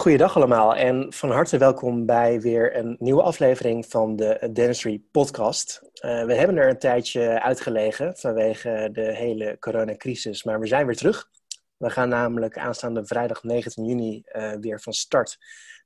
[0.00, 5.80] Goeiedag allemaal en van harte welkom bij weer een nieuwe aflevering van de Dentistry Podcast.
[5.82, 10.96] Uh, we hebben er een tijdje uitgelegen vanwege de hele coronacrisis, maar we zijn weer
[10.96, 11.30] terug.
[11.76, 15.38] We gaan namelijk aanstaande vrijdag 19 juni uh, weer van start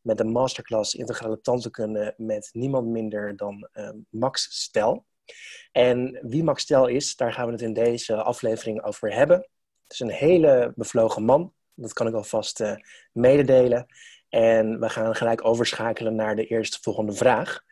[0.02, 5.06] met een masterclass integrale tandheelkunde met niemand minder dan uh, Max Stel.
[5.72, 9.36] En wie Max Stel is, daar gaan we het in deze aflevering over hebben.
[9.82, 12.74] Het is een hele bevlogen man, dat kan ik alvast uh,
[13.12, 13.86] mededelen.
[14.28, 17.62] En we gaan gelijk overschakelen naar de eerste volgende vraag.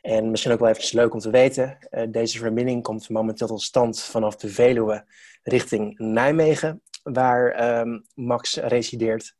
[0.00, 1.78] En misschien ook wel even leuk om te weten.
[1.90, 5.06] Uh, deze verbinding komt momenteel tot stand vanaf de Veluwe
[5.42, 9.36] richting Nijmegen, waar um, Max resideert.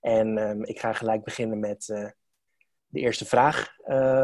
[0.00, 2.08] En um, ik ga gelijk beginnen met uh,
[2.86, 3.74] de eerste vraag,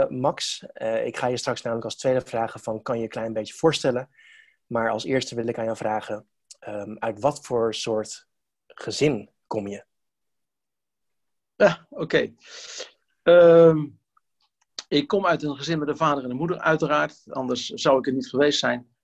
[0.08, 0.64] Max.
[1.04, 4.08] ik ga je straks namelijk als tweede vragen van kan je een klein beetje voorstellen.
[4.66, 6.26] Maar als eerste wil ik aan jou vragen,
[6.68, 8.26] um, uit wat voor soort
[8.80, 9.84] gezin kom je?
[11.56, 12.34] Ja, oké.
[13.22, 14.00] Um,
[14.88, 17.22] ik kom uit een gezin met een vader en een moeder, uiteraard.
[17.28, 18.94] Anders zou ik er niet geweest zijn.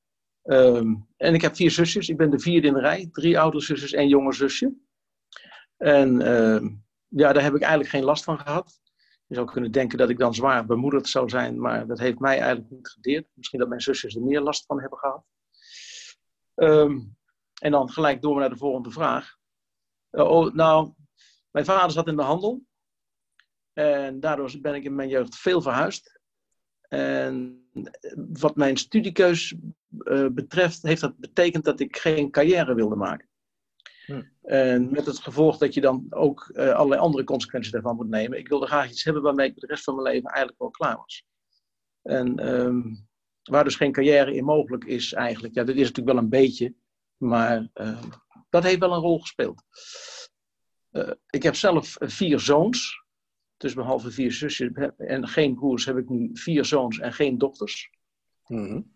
[0.44, 2.08] Um, en ik heb vier zusjes.
[2.08, 3.08] Ik ben de vierde in de rij.
[3.12, 4.74] Drie oudere zusjes en jonge zusje.
[5.77, 6.70] En uh,
[7.08, 8.80] ja, daar heb ik eigenlijk geen last van gehad.
[9.27, 12.39] Je zou kunnen denken dat ik dan zwaar bemoedigd zou zijn, maar dat heeft mij
[12.39, 13.27] eigenlijk niet gedeerd.
[13.34, 15.24] Misschien dat mijn zusjes er meer last van hebben gehad.
[17.61, 19.41] En dan gelijk door naar de volgende vraag.
[20.12, 20.92] Uh, oh, nou,
[21.50, 22.62] mijn vader zat in de handel.
[23.72, 26.20] En daardoor ben ik in mijn jeugd veel verhuisd.
[26.88, 27.64] En
[28.33, 29.55] wat mijn studiekeus
[29.98, 33.28] uh, betreft, heeft dat betekend dat ik geen carrière wilde maken.
[34.06, 34.22] Hm.
[34.42, 38.38] En met het gevolg dat je dan ook uh, allerlei andere consequenties daarvan moet nemen.
[38.38, 40.96] Ik wilde graag iets hebben waarmee ik de rest van mijn leven eigenlijk wel klaar
[40.96, 41.24] was.
[42.02, 43.06] En um,
[43.42, 46.74] waar dus geen carrière in mogelijk is eigenlijk, ja, dat is natuurlijk wel een beetje,
[47.16, 48.02] maar uh,
[48.53, 49.62] dat heeft wel een rol gespeeld.
[50.91, 53.05] Uh, ik heb zelf vier zoons.
[53.56, 57.91] Dus behalve vier zusjes en geen broers heb ik nu vier zoons en geen dochters.
[58.46, 58.92] Mm -hmm.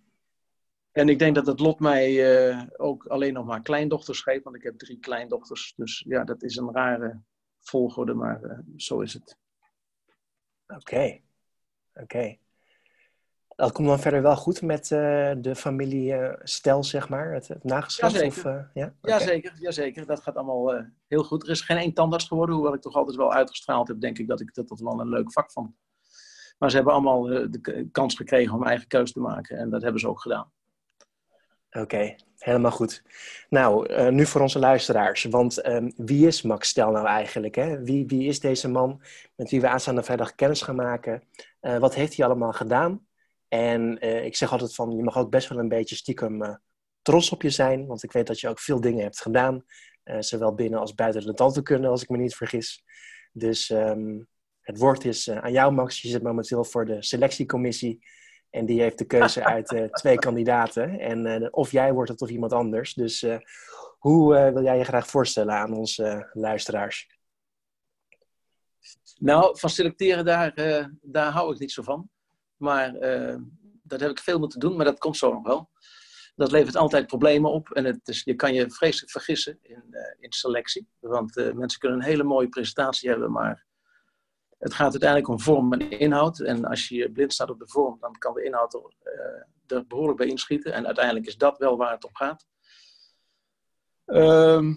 [0.92, 2.12] En ik denk dat het lot mij
[2.50, 5.72] uh, ook alleen nog maar kleindochters geeft, want ik heb drie kleindochters.
[5.76, 7.22] Dus ja, dat is een rare
[7.60, 9.38] volgorde, maar uh, zo is het.
[10.66, 11.24] Oké, okay.
[11.92, 12.02] oké.
[12.02, 12.40] Okay.
[13.56, 18.12] Dat komt dan verder wel goed met uh, de familiestel, zeg maar, het, het nageslacht?
[18.12, 18.38] Jazeker.
[18.38, 18.94] Of, uh, ja?
[19.02, 19.18] Okay.
[19.18, 21.42] jazeker, jazeker, dat gaat allemaal uh, heel goed.
[21.42, 24.28] Er is geen één tandarts geworden, hoewel ik toch altijd wel uitgestraald heb, denk ik
[24.28, 25.70] dat ik dat, dat wel een leuk vak vond.
[26.58, 30.00] Maar ze hebben allemaal de kans gekregen om eigen keus te maken en dat hebben
[30.00, 30.50] ze ook gedaan.
[31.70, 32.18] Oké, okay.
[32.38, 33.02] helemaal goed.
[33.48, 37.54] Nou, nu voor onze luisteraars, want um, wie is Max Stel nou eigenlijk?
[37.54, 37.82] Hè?
[37.82, 39.02] Wie, wie is deze man
[39.36, 41.22] met wie we aanstaande vrijdag kennis gaan maken?
[41.60, 43.05] wat heeft hij allemaal gedaan?
[43.48, 46.54] En uh, ik zeg altijd van, je mag ook best wel een beetje stiekem uh,
[47.02, 47.86] trots op je zijn.
[47.86, 49.64] Want ik weet dat je ook veel dingen hebt gedaan.
[50.04, 52.84] Uh, zowel binnen als buiten de tandheelkunde, als ik me niet vergis.
[53.32, 54.28] Dus um,
[54.60, 56.02] het woord is aan jou, Max.
[56.02, 58.04] Je zit momenteel voor de selectiecommissie.
[58.50, 60.98] En die heeft de keuze uit twee kandidaten.
[61.00, 62.94] En of jij wordt het of iemand anders.
[62.94, 63.26] Dus
[63.98, 67.18] hoe wil jij je graag voorstellen aan onze luisteraars?
[69.18, 70.54] Nou, van selecteren, daar,
[71.00, 72.10] daar hou ik niet zo van.
[72.56, 73.36] Maar uh,
[73.82, 75.70] dat heb ik veel moeten doen, maar dat komt zo nog wel.
[76.34, 80.00] Dat levert altijd problemen op en het is, je kan je vreselijk vergissen in, uh,
[80.18, 80.88] in selectie.
[80.98, 83.66] Want uh, mensen kunnen een hele mooie presentatie hebben, maar
[84.58, 86.40] het gaat uiteindelijk om vorm en inhoud.
[86.40, 90.18] En als je blind staat op de vorm, dan kan de inhoud er, er behoorlijk
[90.18, 90.72] bij inschieten.
[90.72, 92.46] En uiteindelijk is dat wel waar het om gaat.
[94.04, 94.74] Ehm,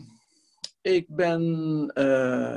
[0.81, 1.41] ik ben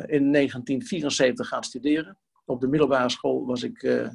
[0.06, 4.08] in 1974 gaan studeren op de middelbare school was ik uh,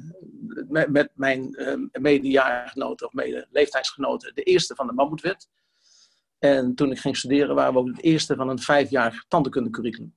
[0.68, 5.48] met, met, mijn uh, medejaargenoten of mede leeftijdsgenoten de eerste van de Mammoetwet.
[6.38, 10.16] En toen ik ging studeren waren we ook het eerste van een vijfjarig tandheelkundecurriculum.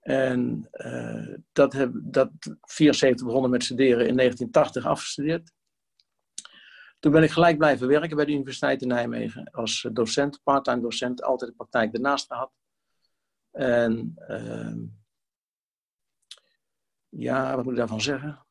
[0.00, 5.52] En uh, dat heb dat 74 begonnen met studeren in 1980 afgestudeerd.
[6.98, 11.22] Toen ben ik gelijk blijven werken bij de Universiteit in Nijmegen als docent, parttime docent,
[11.22, 12.52] altijd de praktijk ernaast gehad.
[13.50, 14.78] En ehm,
[17.10, 18.44] ja, wat moet ik daarvan zeggen?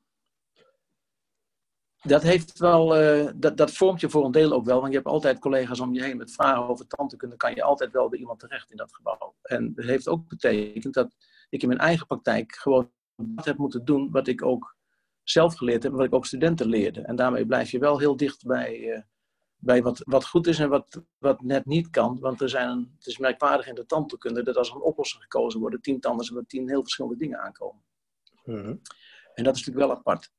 [2.01, 4.97] Dat heeft wel, uh, dat, dat vormt je voor een deel ook wel, want je
[4.97, 8.19] hebt altijd collega's om je heen met vragen over tandheelkunde, kan je altijd wel bij
[8.19, 9.35] iemand terecht in dat gebouw.
[9.41, 11.15] En dat heeft ook betekend dat
[11.49, 14.75] ik in mijn eigen praktijk gewoon wat heb moeten doen wat ik ook
[15.23, 17.01] zelf geleerd heb, wat ik ook studenten leerde.
[17.01, 19.01] En daarmee blijf je wel heel dicht bij, uh,
[19.55, 22.19] bij wat, wat goed is en wat, wat net niet kan.
[22.19, 25.59] Want er zijn het is merkwaardig in de tandheelkunde dat als er een oplossing gekozen
[25.59, 27.81] wordt, tien tanden met tien heel verschillende dingen aankomen.
[28.43, 28.81] Mm-hmm.
[29.33, 30.31] En dat is natuurlijk wel apart.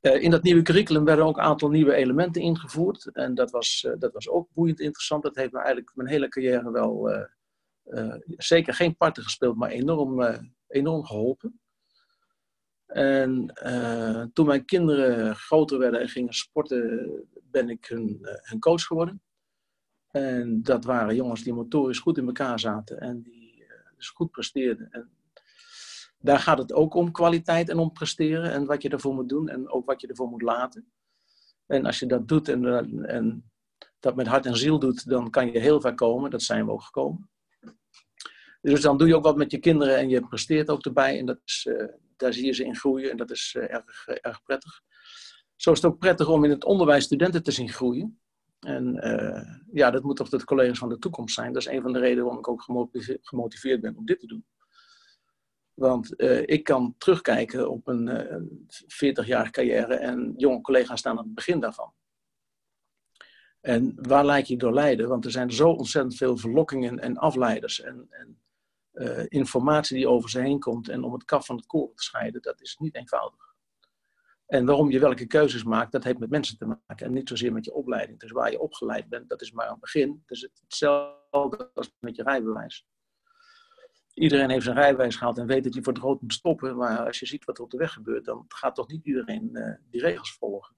[0.00, 3.10] Uh, in dat nieuwe curriculum werden ook een aantal nieuwe elementen ingevoerd.
[3.12, 5.22] En dat was, uh, dat was ook boeiend interessant.
[5.22, 7.10] Dat heeft me eigenlijk mijn hele carrière wel
[7.84, 11.60] uh, zeker geen parten gespeeld, maar enorm enorm geholpen.
[12.86, 13.52] En
[14.32, 17.10] toen mijn kinderen groter werden en gingen sporten,
[17.42, 19.22] ben ik hun, hun coach geworden.
[20.10, 23.66] En dat waren jongens die motorisch goed in elkaar zaten en die
[23.96, 24.90] dus goed presteerden.
[24.90, 25.17] En
[26.18, 29.48] daar gaat het ook om kwaliteit en om presteren en wat je ervoor moet doen
[29.48, 30.92] en ook wat je ervoor moet laten.
[31.66, 32.64] En als je dat doet en,
[33.04, 33.50] en
[34.00, 36.30] dat met hart en ziel doet, dan kan je heel ver komen.
[36.30, 37.30] Dat zijn we ook gekomen.
[38.60, 41.18] Dus dan doe je ook wat met je kinderen en je presteert ook erbij.
[41.18, 41.84] En dat is, uh,
[42.16, 44.80] daar zie je ze in groeien en dat is uh, erg, erg prettig.
[45.56, 48.20] Zo is het ook prettig om in het onderwijs studenten te zien groeien.
[48.58, 48.92] En
[49.72, 51.52] ja, dat moet toch de collega's van de toekomst zijn.
[51.52, 52.62] Dat is een van de redenen waarom ik ook
[53.22, 54.44] gemotiveerd ben om dit te doen.
[55.78, 58.08] Want ik kan terugkijken op een
[58.84, 61.92] 40-jarige carrière en jonge collega's staan aan het begin daarvan.
[63.60, 65.08] En waar lijkt je door lijden?
[65.08, 68.40] Want er zijn zo ontzettend veel verlokkingen en afleiders en, en
[68.92, 70.88] uh, informatie die over ze heen komt.
[70.88, 73.54] En om het kaf van het koren te scheiden, dat is niet eenvoudig.
[74.46, 77.06] En waarom je welke keuzes maakt, dat heeft met mensen te maken.
[77.06, 78.20] En niet zozeer met je opleiding.
[78.20, 80.22] Dus waar je opgeleid bent, dat is maar aan het begin.
[80.26, 82.86] Dus het hetzelfde als met je rijbewijs.
[84.18, 86.76] Iedereen heeft zijn rijbewijs gehaald en weet dat hij voor het rood moet stoppen.
[86.76, 89.50] Maar als je ziet wat er op de weg gebeurt, dan gaat toch niet iedereen
[89.52, 90.76] uh, die regels volgen.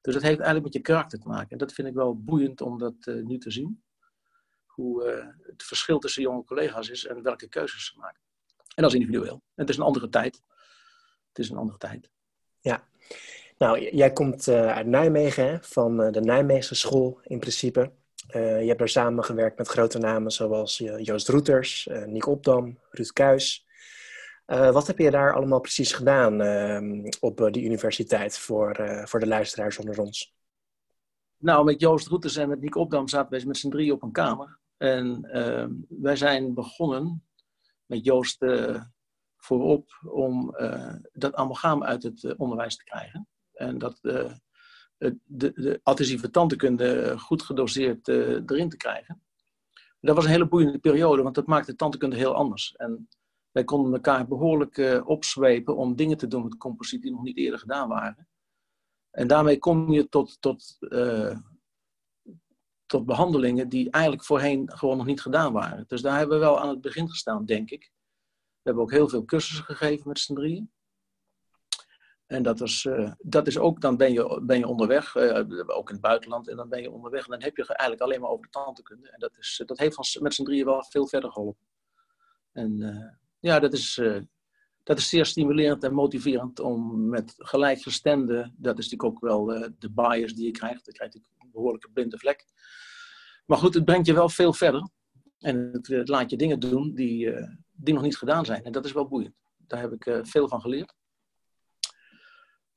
[0.00, 1.50] Dus dat heeft eigenlijk met je karakter te maken.
[1.50, 3.82] En dat vind ik wel boeiend om dat uh, nu te zien.
[4.66, 8.20] Hoe uh, het verschil tussen jonge collega's is en welke keuzes ze maken.
[8.74, 9.34] En dat is individueel.
[9.34, 10.42] En het is een andere tijd.
[11.28, 12.10] Het is een andere tijd.
[12.60, 12.88] Ja.
[13.58, 15.58] Nou, jij komt uit Nijmegen, hè?
[15.60, 17.92] van de Nijmeegse school in principe.
[18.32, 23.66] Je hebt daar samengewerkt met grote namen zoals Joost Roeters, Nick Opdam, Ruud Kuijs.
[24.46, 29.78] Wat heb je daar allemaal precies gedaan uh, op die universiteit voor, voor de luisteraars
[29.78, 30.34] onder ons?
[31.36, 34.12] Nou, met Joost Roeters en met Nick Opdam zaten wij met z'n drie op een
[34.12, 34.58] kamer.
[34.76, 37.24] En ehm, wij zijn begonnen
[37.86, 38.44] met Joost
[39.36, 40.56] voorop om
[41.12, 43.28] dat amalgaam uit het onderwijs te krijgen.
[43.52, 44.00] En dat
[45.00, 49.22] de, de, de adhesieve tandheelkunde goed gedoseerd erin te krijgen.
[50.00, 52.76] Dat was een hele boeiende periode, want dat maakte tandheelkunde heel anders.
[52.76, 53.08] En
[53.50, 57.58] wij konden elkaar behoorlijk opzwepen om dingen te doen met composiet die nog niet eerder
[57.58, 58.28] gedaan waren.
[59.10, 60.78] En daarmee kom je tot, tot,
[62.86, 65.84] tot behandelingen die eigenlijk voorheen gewoon nog niet gedaan waren.
[65.86, 67.92] Dus daar hebben we wel aan het begin gestaan, denk ik.
[68.62, 70.70] We hebben ook heel veel cursussen gegeven met z'n drieën.
[72.30, 75.16] En dat, was, uh, dat is ook, dan ben je, ben je onderweg,
[75.66, 77.24] ook in het buitenland, en dan ben je onderweg.
[77.24, 79.10] En dan heb je eigenlijk alleen maar over de tandheelkunde.
[79.10, 81.66] En dat, is, dat heeft met z'n drieën wel veel verder geholpen.
[82.52, 82.78] En
[83.40, 84.00] ja, dat is,
[84.82, 89.44] dat is zeer stimulerend en motiverend om met gelijkgestemden, dat is natuurlijk ook wel
[89.78, 92.46] de bias die je krijgt, dan krijg je een behoorlijke blinde vlek.
[93.46, 94.88] Maar goed, het brengt je wel veel verder
[95.38, 97.34] en het, het laat je dingen doen die,
[97.72, 98.64] die nog niet gedaan zijn.
[98.64, 99.34] En dat is wel boeiend.
[99.56, 100.98] Daar heb ik veel van geleerd.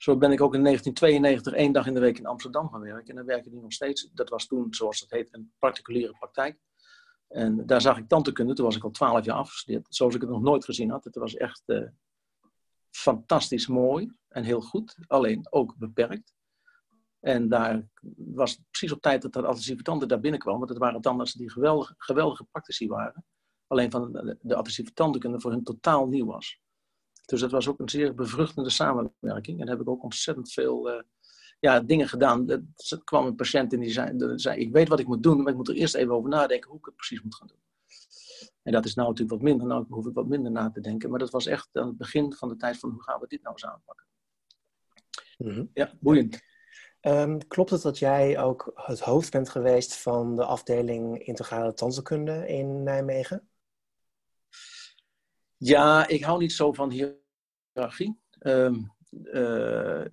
[0.03, 3.09] Zo ben ik ook in 1992 één dag in de week in Amsterdam gaan werken.
[3.09, 4.09] En dan werk ik nu nog steeds.
[4.13, 6.59] Dat was toen, zoals het heet, een particuliere praktijk.
[7.27, 10.29] En daar zag ik tandheelkunde, toen was ik al twaalf jaar afgestudeerd, zoals ik het
[10.29, 11.03] nog nooit gezien had.
[11.03, 11.87] Het was echt uh,
[12.89, 16.33] fantastisch mooi en heel goed, alleen ook beperkt.
[17.19, 21.01] En daar was precies op tijd dat dat adhesieve tanden daar binnenkwam, want het waren
[21.01, 23.25] tandartsen die geweldige, geweldige praktici waren.
[23.67, 26.61] Alleen van de, de adhesieve tandheelkunde voor hun totaal nieuw was.
[27.25, 29.59] Dus dat was ook een zeer bevruchtende samenwerking.
[29.59, 31.01] En daar heb ik ook ontzettend veel uh,
[31.59, 32.49] ja, dingen gedaan.
[32.49, 32.63] Er
[33.03, 35.57] kwam een patiënt en die zei, zei, ik weet wat ik moet doen, maar ik
[35.57, 37.61] moet er eerst even over nadenken hoe ik het precies moet gaan doen.
[38.63, 41.09] En dat is nou natuurlijk wat minder, nou hoef ik wat minder na te denken.
[41.09, 43.41] Maar dat was echt aan het begin van de tijd van hoe gaan we dit
[43.41, 44.05] nou eens aanpakken.
[45.37, 46.41] Mm Ja, boeiend.
[47.01, 52.47] Um, klopt het dat jij ook het hoofd bent geweest van de afdeling integrale tandheelkunde
[52.47, 53.47] in Nijmegen?
[55.65, 58.19] Ja, ik hou niet zo van hiërarchie.
[58.39, 58.91] Um,
[59.23, 60.05] uh,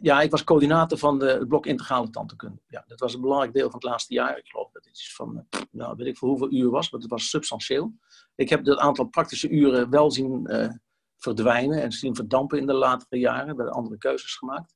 [0.00, 2.60] ja, ik was coördinator van de, het blok integrale tandheelkunde.
[2.68, 4.38] Ja, dat was een belangrijk deel van het laatste jaar.
[4.38, 7.00] Ik geloof dat het iets van, eh, nou, weet ik voor hoeveel uur was, maar
[7.00, 7.94] het was substantieel.
[8.34, 10.72] Ik heb dat aantal praktische uren wel zien uh,
[11.16, 13.56] verdwijnen en zien verdampen in de latere jaren.
[13.56, 14.74] We andere keuzes gemaakt.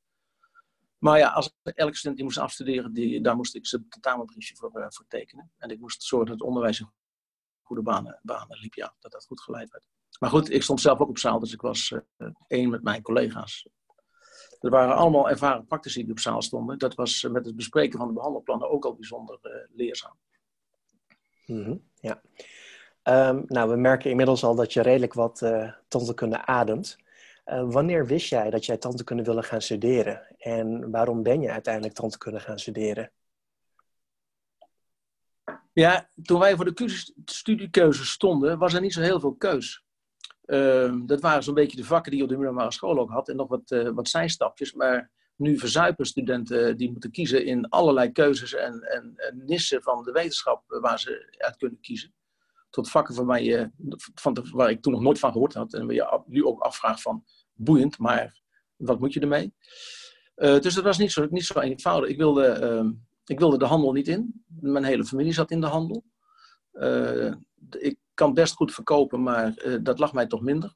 [0.98, 4.70] Maar ja, als elke student die moest afstuderen, die, daar moest ik zijn tentamenbriefje voor,
[4.74, 5.52] uh, voor tekenen.
[5.56, 6.92] En ik moest zorgen dat het onderwijs in
[7.62, 9.93] goede banen, banen liep, ja, dat dat goed geleid werd.
[10.20, 13.02] Maar goed, ik stond zelf ook op zaal, dus ik was uh, één met mijn
[13.02, 13.68] collega's.
[14.60, 16.78] Er waren allemaal ervaren praktici die op zaal stonden.
[16.78, 20.16] Dat was met het bespreken van de behandelplannen ook al bijzonder uh, leerzaam.
[21.46, 22.22] Mm -hmm, ja.
[23.28, 26.96] Um, nou, we merken inmiddels al dat je redelijk wat uh, tandheelkunde ademt.
[27.46, 30.36] Uh, wanneer wist jij dat jij tandheelkunde willen gaan studeren?
[30.38, 33.10] En waarom ben je uiteindelijk tandheelkunde gaan studeren?
[35.72, 39.83] Ja, toen wij voor de studiekeuze stonden, was er niet zo heel veel keus.
[40.44, 43.28] Ehm, dat waren zo'n beetje de vakken die je op de middelbare school ook had.
[43.28, 44.72] En nog wat, uh, wat zijstapjes.
[44.72, 50.02] Maar nu verzuipen studenten die moeten kiezen in allerlei keuzes en, en, en nissen van
[50.02, 52.14] de wetenschap waar ze uit kunnen kiezen.
[52.70, 53.66] Tot vakken van mij, uh,
[54.14, 55.74] van de, waar ik toen nog nooit van gehoord had.
[55.74, 58.40] En waar je nu ook afvraagt van boeiend, maar
[58.76, 59.54] wat moet je ermee?
[60.36, 62.10] Uh, dus dat was niet zo, niet zo eenvoudig.
[62.10, 62.92] Ik wilde, ehm,
[63.24, 64.44] ik wilde de handel niet in.
[64.60, 66.04] Mijn hele familie zat in de handel.
[67.78, 70.74] ik kan best goed verkopen, maar uh, dat lag mij toch minder.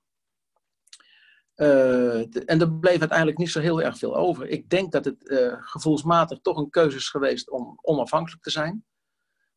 [1.57, 4.49] Uh, en er bleef uiteindelijk niet zo heel erg veel over.
[4.49, 8.85] Ik denk dat het uh, gevoelsmatig toch een keuze is geweest om onafhankelijk te zijn.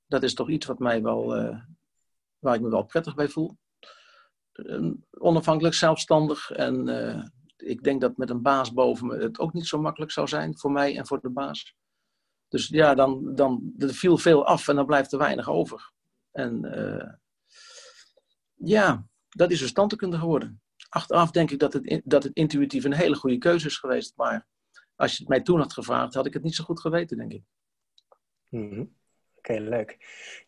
[0.07, 1.27] Dat is toch iets wat mij wel,
[2.39, 3.57] waar ik me wel prettig bij voel.
[5.09, 6.51] onafhankelijk, zelfstandig.
[6.51, 6.87] En
[7.57, 10.57] ik denk dat met een baas boven me het ook niet zo makkelijk zou zijn
[10.57, 11.75] voor mij en voor de baas.
[12.47, 15.91] Dus ja, dan, dan er viel veel af en dan blijft er weinig over.
[16.31, 16.61] En
[18.63, 20.61] ja, dat is dus standtekunde geworden.
[20.89, 24.13] Achteraf denk ik dat het, dat het intuïtief een hele goede keuze is geweest.
[24.15, 24.47] Maar
[24.95, 27.31] als je het mij toen had gevraagd, had ik het niet zo goed geweten, denk
[27.33, 27.43] ik.
[28.49, 28.99] Mm
[29.41, 29.97] Oké, leuk.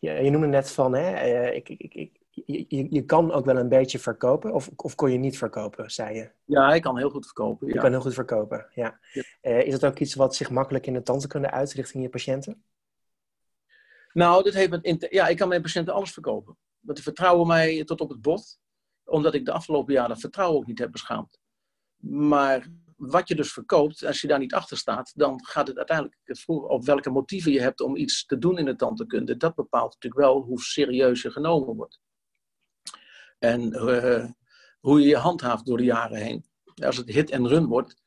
[0.00, 3.56] Je, je, noemde net van, hè, eh, ik, ik, ik, je, je kan ook wel
[3.56, 6.30] een beetje verkopen, of, of kon je niet verkopen, zei je?
[6.44, 7.68] Ja, ik kan heel goed verkopen.
[7.68, 8.98] Je kan heel goed verkopen, ja.
[9.12, 9.22] ja.
[9.42, 12.64] Uh, is dat ook iets wat zich makkelijk in de tandheelkunde uit richting je patiënten?
[14.12, 16.56] Nou, dit heeft met, ja, ik kan mijn patiënten alles verkopen.
[16.84, 18.58] Want die vertrouwen mij tot op het bot,
[19.04, 21.38] omdat ik de afgelopen jaren vertrouwen ook niet heb beschaamd.
[22.06, 26.18] Maar wat je dus verkoopt, als je daar niet achter staat, dan gaat het uiteindelijk
[26.46, 29.36] op welke motieven je hebt om iets te doen in de tandheelkunde.
[29.36, 32.00] Dat bepaalt natuurlijk wel hoe serieus je genomen wordt.
[33.38, 34.30] En uh,
[34.80, 36.44] hoe je je handhaaft door de jaren heen.
[36.74, 38.02] Als het hit en run wordt,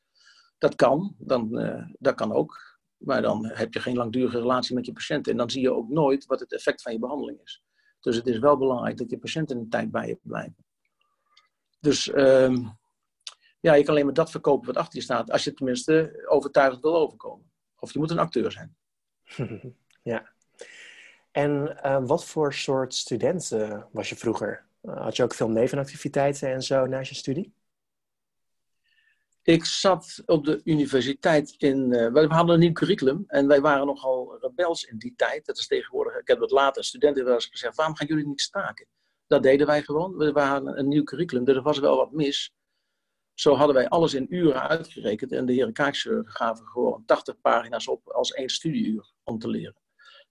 [0.58, 2.78] dat kan, dan, uh, dat kan ook.
[2.96, 5.28] Maar dan heb je geen langdurige relatie met je patiënt.
[5.28, 7.62] En dan zie je ook nooit wat het effect van je behandeling is.
[8.08, 10.64] Dus het is wel belangrijk dat je patiënten een tijd bij je blijven.
[11.80, 12.78] Dus um,
[13.60, 16.82] ja, je kan alleen maar dat verkopen wat achter je staat, als je tenminste overtuigend
[16.82, 17.50] wil overkomen.
[17.78, 18.76] Of je moet een acteur zijn.
[20.02, 20.32] ja.
[21.30, 24.66] En uh, wat voor soort student uh, was je vroeger?
[24.82, 27.54] Uh, had je ook veel nevenactiviteiten en zo naast je studie?
[29.48, 31.92] Ik zat op de universiteit in.
[31.92, 35.46] Uh, we hadden een nieuw curriculum en wij waren nogal rebels in die tijd.
[35.46, 36.16] Dat is tegenwoordig.
[36.16, 38.86] Ik heb wat later studenten wel eens gezegd: waarom gaan jullie niet staken?
[39.26, 40.16] Dat deden wij gewoon.
[40.16, 42.52] We waren een nieuw curriculum, dus er was wel wat mis.
[43.34, 47.88] Zo hadden wij alles in uren uitgerekend en de heren kaakchirurgen gaven gewoon 80 pagina's
[47.88, 49.82] op als één studieuur om te leren.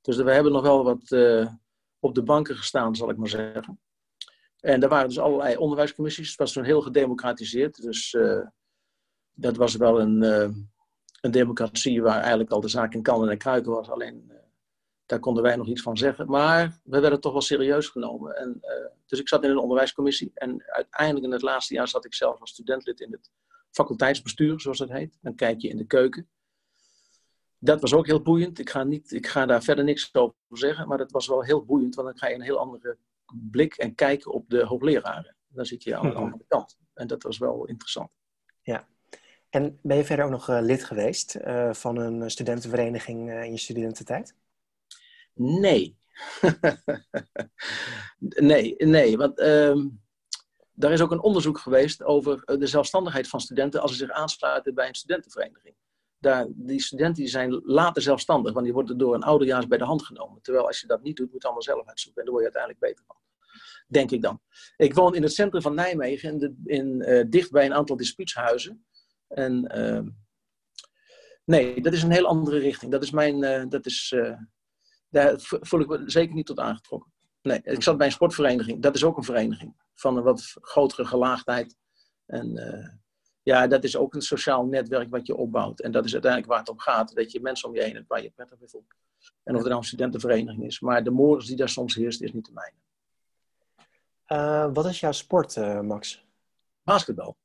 [0.02, 1.48] Dus we hebben nog wel wat uh,
[2.00, 3.80] op de banken gestaan, zal ik maar zeggen.
[4.60, 6.30] En er waren dus allerlei onderwijscommissies.
[6.30, 7.82] Het was toen heel gedemocratiseerd.
[7.82, 8.46] Dus uh,
[9.40, 10.50] dat was wel een, uh,
[11.22, 13.90] een democratie waar eigenlijk al de zaak in kannen en kruiken was.
[13.90, 14.36] Alleen uh,
[15.06, 16.30] daar konden wij nog iets van zeggen.
[16.30, 18.36] Maar we werden toch wel serieus genomen.
[18.36, 18.70] En, uh,
[19.06, 20.32] dus ik zat in een onderwijscommissie.
[20.34, 23.32] En uiteindelijk in het laatste jaar zat ik zelf als studentlid in het
[23.72, 25.18] faculteitsbestuur, zoals dat heet.
[25.22, 26.30] Een kijkje in de keuken.
[27.60, 28.60] Dat was ook heel boeiend.
[28.60, 30.88] Ik ga, niet, ik ga daar verder niks over zeggen.
[30.88, 31.96] Maar dat was wel heel boeiend.
[31.96, 35.36] Want dan ga je een heel andere blik en kijken op de hoogleraren.
[35.48, 36.78] Dan zit je aan de andere kant.
[36.94, 38.10] En dat was wel interessant.
[38.62, 38.88] Ja,
[39.50, 43.52] en ben je verder ook nog uh, lid geweest uh, van een studentenvereniging uh, in
[43.52, 44.36] je studententijd?
[45.34, 45.98] Nee.
[48.50, 49.38] nee, nee, want
[50.74, 54.74] daar is ook een onderzoek geweest over de zelfstandigheid van studenten als ze zich aansluiten
[54.74, 55.76] bij een studentenvereniging.
[56.20, 59.84] Daar, die studenten die zijn later zelfstandig, want die worden door een ouderjaars bij de
[59.84, 60.42] hand genomen.
[60.42, 62.54] Terwijl als je dat niet doet, moet je allemaal zelf uitzoeken en daar word je
[62.54, 63.16] uiteindelijk beter van.
[63.88, 64.42] Denk ik dan.
[64.78, 68.87] Ik woon in het centrum van Nijmegen, in, de, in dicht bij een aantal dispuutshuizen.
[69.28, 70.02] En uh,
[71.44, 72.92] nee, dat is een heel andere richting.
[72.92, 74.38] Dat is mijn, uh, dat is, uh,
[75.10, 77.12] daar voel ik me zeker niet tot aangetrokken.
[77.42, 78.82] Nee, ik zat bij een sportvereniging.
[78.82, 81.76] Dat is ook een vereniging van een wat grotere gelaagdheid.
[82.26, 82.54] En
[83.44, 85.80] ja, dat is ook een sociaal netwerk wat je opbouwt.
[85.80, 87.16] En dat is uiteindelijk waar het om gaat.
[87.16, 88.94] Dat je mensen om je heen hebt waar je prettig bij voelt.
[89.44, 90.80] En of het nou een studentenvereniging is.
[90.80, 92.62] Maar de morgens die daar soms heerst, is niet de
[94.28, 94.74] mijne.
[94.74, 96.26] wat is jouw sport, Max?
[96.84, 97.38] Basketbal.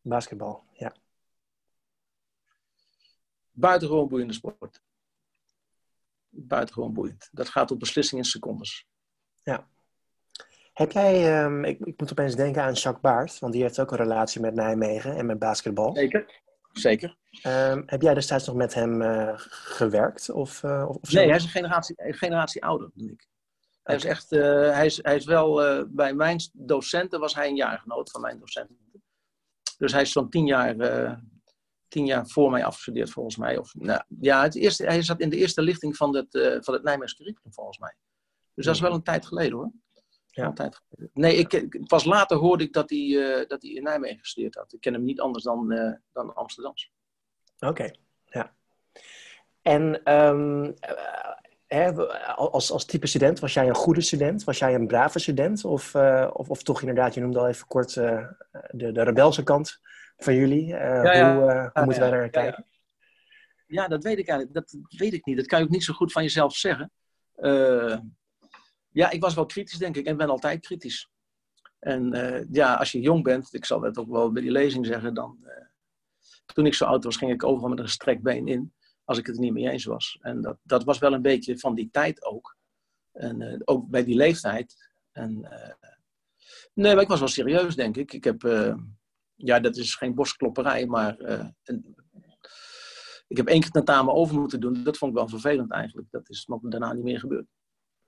[0.00, 0.62] Basketbal,
[3.58, 4.82] buitengewoon boeiende sport.
[6.28, 7.28] Buitengewoon boeiend.
[7.32, 8.86] Dat gaat op beslissing in secondes.
[9.42, 9.68] Ja.
[10.72, 13.90] Heb jij, um, ik, ik, moet opeens denken aan Jacques Baart, want die heeft ook
[13.90, 15.94] een relatie met Nijmegen en met basketbal.
[15.94, 16.40] Zeker,
[16.72, 17.16] zeker.
[17.46, 20.30] Um, heb jij destijds nog met hem uh, gewerkt?
[20.30, 23.28] Of, uh, of nee, hij is een generatie, een generatie ouder dan ik.
[23.82, 27.56] Hij is echt, uh, hij, is, hij is wel, bij mijn docenten was hij een
[27.56, 28.76] jaargenoot van mijn docenten.
[29.78, 30.76] Dus hij is zo'n tien jaar
[31.88, 33.58] tien jaar voor mij afgestudeerd, volgens mij.
[33.58, 36.74] Of, nou, ja, het eerste, hij zat in de eerste lichting van het, uh, van
[36.74, 37.94] het Nijmeegse curriculum, volgens mij.
[38.54, 39.70] Dus dat is wel een tijd geleden, hoor.
[40.26, 40.52] Ja.
[40.52, 40.80] Tijd
[41.12, 44.72] nee, ik, pas later hoorde ik dat hij, uh, dat hij in Nijmegen gestudeerd had.
[44.72, 46.92] Ik ken hem niet anders dan, uh, dan Amsterdams.
[47.58, 47.90] Oké,
[48.24, 48.54] ja.
[49.62, 50.74] En um,
[52.34, 54.44] als, als type student, was jij een goede student?
[54.44, 55.64] Was jij een brave student?
[55.64, 55.94] Of,
[56.32, 58.36] of, of, toch inderdaad, je noemde al even kort de,
[58.70, 59.80] de rebelse kant
[60.18, 60.66] van jullie.
[60.66, 61.34] Ja, ja.
[61.34, 62.66] Hoe, hoe moeten wij daar naar kijken?
[63.66, 64.54] Ja, dat weet ik eigenlijk.
[64.54, 65.36] Dat weet ik niet.
[65.36, 66.92] Dat kan je ook niet zo goed van jezelf zeggen.
[68.90, 71.10] Ja, ik was wel kritisch, denk ik, en ben altijd kritisch.
[71.78, 74.86] En uh, ja, als je jong bent, ik zal het ook wel bij die lezing
[74.86, 75.38] zeggen, dan.
[75.42, 75.50] Uh,
[76.46, 78.72] toen ik zo oud was, ging ik overal met een gestrekt been in,
[79.04, 80.18] als ik het er niet mee eens was.
[80.20, 82.56] En dat, dat was wel een beetje van die tijd ook.
[83.12, 84.90] En uh, ook bij die leeftijd.
[85.12, 85.48] En,
[86.74, 88.12] nee, maar ik was wel serieus, denk ik.
[88.12, 88.42] Ik heb,
[89.38, 91.16] ja, dat is geen borstklopperij, maar.
[91.64, 91.96] Een,
[93.28, 94.82] ik heb één keer tentamen over moeten doen.
[94.82, 96.10] Dat vond ik wel vervelend eigenlijk.
[96.10, 97.46] Dat is nog daarna niet meer gebeurd.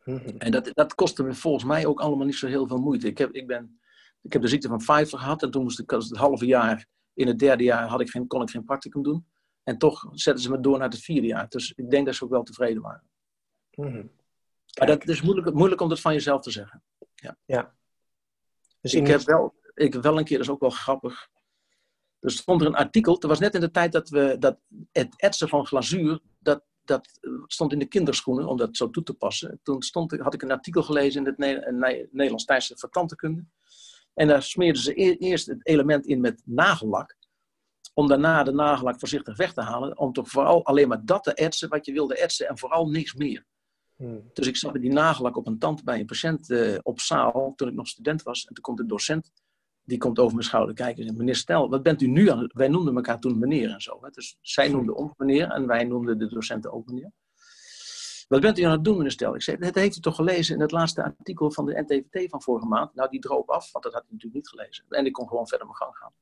[0.05, 0.37] Mhm.
[0.39, 3.07] En dat, dat kostte me volgens mij ook allemaal niet zo heel veel moeite.
[3.07, 3.81] Ik heb, ik ben,
[4.23, 7.27] ik heb de ziekte van Pfeiffer gehad en toen moest ik het halve jaar, in
[7.27, 9.27] het derde jaar had ik geen, kon ik geen practicum doen.
[9.63, 11.49] En toch zetten ze me door naar het vierde jaar.
[11.49, 13.11] Dus ik denk dat ze ook wel tevreden waren.
[13.75, 14.07] Mhm.
[14.79, 16.83] Maar dat is moeilijk, moeilijk om dat van jezelf te zeggen.
[17.15, 17.37] Ja.
[17.45, 17.75] ja.
[18.81, 21.29] Dus ik, heb wel, ik wel een keer, dat is ook wel grappig.
[22.19, 24.59] Er stond er een artikel, het was net in de tijd dat we dat
[24.93, 29.15] het etsen van glazuur, dat dat stond in de kinderschoenen om dat zo toe te
[29.15, 29.61] passen.
[29.63, 31.39] Toen stond, had ik een artikel gelezen in het
[32.13, 33.45] Nederlands tijdschrift voor tantekunde.
[34.15, 37.17] En daar smeerden ze e-, eerst het element in met nagellak.
[37.95, 39.99] Om daarna de nagellak voorzichtig weg te halen.
[39.99, 43.15] Om toch vooral alleen maar dat te etsen wat je wilde etsen en vooral niks
[43.15, 43.47] meer.
[43.97, 44.31] Hmm.
[44.33, 47.53] Dus ik zat met die nagellak op een tand bij een patiënt uh, op zaal
[47.57, 48.45] toen ik nog student was.
[48.45, 49.33] En toen komt de docent
[49.85, 52.51] die komt over mijn schouder kijken en zegt, meneer Stel, wat bent u nu aan
[52.55, 53.99] Wij noemden elkaar toen meneer en zo.
[54.01, 54.11] Hè?
[54.11, 57.13] Dus zij noemde ons meneer en wij noemden de docenten ook meneer.
[58.29, 59.35] Wat bent u aan het doen, meneer Stel?
[59.35, 62.43] Ik zei, dat heeft u toch gelezen in het laatste artikel van de NTVT van
[62.43, 62.95] vorige maand?
[62.95, 64.85] Nou, die droop af, want dat had hij natuurlijk niet gelezen.
[64.89, 66.13] En ik kon gewoon verder mijn gang gaan.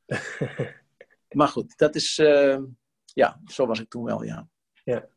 [1.39, 2.59] maar goed, dat is, uh,
[3.05, 4.49] ja, zo was ik toen wel, ja.
[4.85, 5.09] Ja.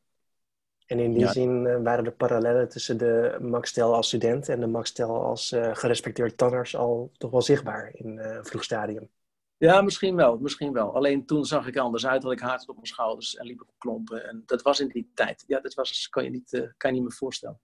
[0.91, 4.59] En in die zin eh, waren de parallellen tussen de Max Tel als student en
[4.59, 8.63] de Max Tel als uh, gerespecteerd tanners al toch wel zichtbaar in uh, een vroeg
[8.63, 9.09] stadium.
[9.57, 10.95] Ja, misschien wel, misschien wel.
[10.95, 13.69] Alleen toen zag ik anders uit, had ik haard op mijn schouders en liep op
[13.77, 14.27] klompen.
[14.27, 15.43] En dat was in die tijd.
[15.47, 17.59] Ja, dat was, kan, je niet, uh, kan je niet meer voorstellen.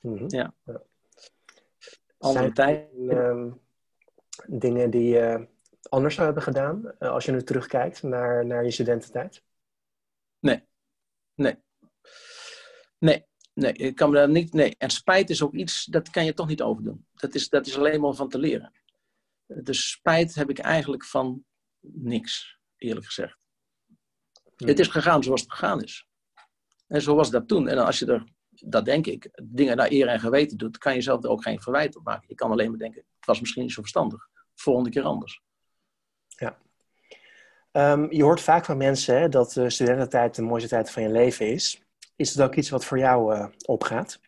[0.00, 0.28] Mm -hmm.
[0.28, 0.54] Ja.
[0.64, 0.82] ja.
[2.18, 2.88] Andere tijd.
[2.98, 3.52] Uh,
[4.46, 5.48] dingen die je
[5.88, 9.42] anders zou hebben gedaan als je nu terugkijkt naar, naar je studententijd?
[10.38, 10.64] Nee,
[11.34, 11.66] nee.
[12.98, 14.52] Nee, nee, ik kan me daar niet.
[14.52, 14.74] Nee.
[14.78, 17.06] En spijt is ook iets, dat kan je toch niet overdoen.
[17.14, 18.72] Dat is, dat is alleen maar van te leren.
[19.46, 21.44] Dus spijt heb ik eigenlijk van
[21.80, 23.36] niks, eerlijk gezegd.
[24.56, 26.06] Het is gegaan zoals het gegaan is.
[26.86, 27.68] En zo was dat toen.
[27.68, 31.00] En als je er, dat denk ik, dingen naar eer en geweten doet, kan je
[31.00, 32.28] zelf er ook geen verwijt op maken.
[32.28, 34.28] Je kan alleen maar denken, het was misschien niet zo verstandig.
[34.54, 35.42] Volgende keer anders.
[36.26, 36.58] Ja.
[37.72, 41.10] Um, je hoort vaak van mensen hè, dat de studententijd de mooiste tijd van je
[41.10, 41.82] leven is.
[42.18, 44.20] Is het ook iets wat voor jou uh, opgaat?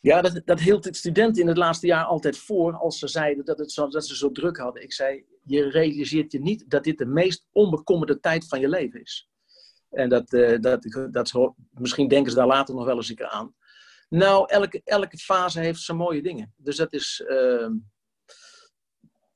[0.00, 3.44] Ja, dat, dat hield het studenten in het laatste jaar altijd voor als ze zeiden
[3.44, 4.82] dat, het zo, dat ze zo druk hadden.
[4.82, 9.00] Ik zei, je realiseert je niet dat dit de meest onbekommerde tijd van je leven
[9.00, 9.28] is.
[9.90, 13.28] En dat, uh, dat, dat, misschien denken ze daar later nog wel eens een keer
[13.28, 13.54] aan.
[14.08, 16.54] Nou, elke, elke fase heeft zijn mooie dingen.
[16.56, 17.24] Dus dat is.
[17.28, 17.70] Uh,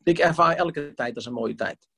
[0.02, 1.88] ik ervaar elke tijd als een mooie tijd.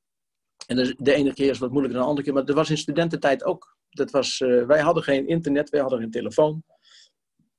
[0.66, 2.34] En de, de ene keer is wat moeilijker dan de andere keer.
[2.34, 6.00] Maar er was in studententijd ook dat was, uh, wij hadden geen internet, wij hadden
[6.00, 6.62] geen telefoon.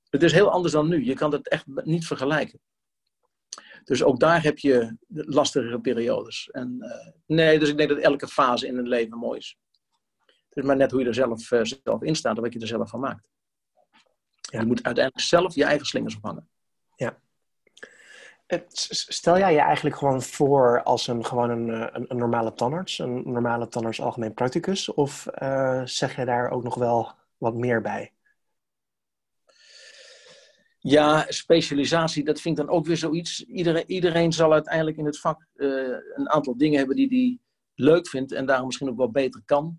[0.10, 1.06] Het is heel anders dan nu.
[1.06, 2.60] Je kan het echt niet vergelijken.
[3.84, 6.50] Dus ook daar heb je lastigere periodes.
[6.52, 9.58] En, uh, nee, dus ik denk dat elke fase in een leven mooi is.
[10.26, 12.60] Het is maar net hoe je er zelf, uh, zelf in staat en wat je
[12.60, 13.28] er zelf van maakt.
[14.52, 14.60] Ja.
[14.60, 16.50] Je moet uiteindelijk zelf je eigen slingers ophangen.
[16.96, 17.22] Ja.
[18.68, 23.32] Stel jij je eigenlijk gewoon voor als een, gewoon een, eh, een, normale tandarts, een
[23.32, 28.14] normale tandarts algemeen practicus, of uh, zeg je daar ook nog wel wat meer bij?
[30.80, 33.46] Ja, specialisatie, dat vind ik dan ook weer zoiets.
[33.46, 37.40] Iedereen, iedereen zal uiteindelijk in het vak uh, een aantal dingen hebben die hij
[37.86, 39.78] leuk vindt en daarom misschien ook wel beter kan.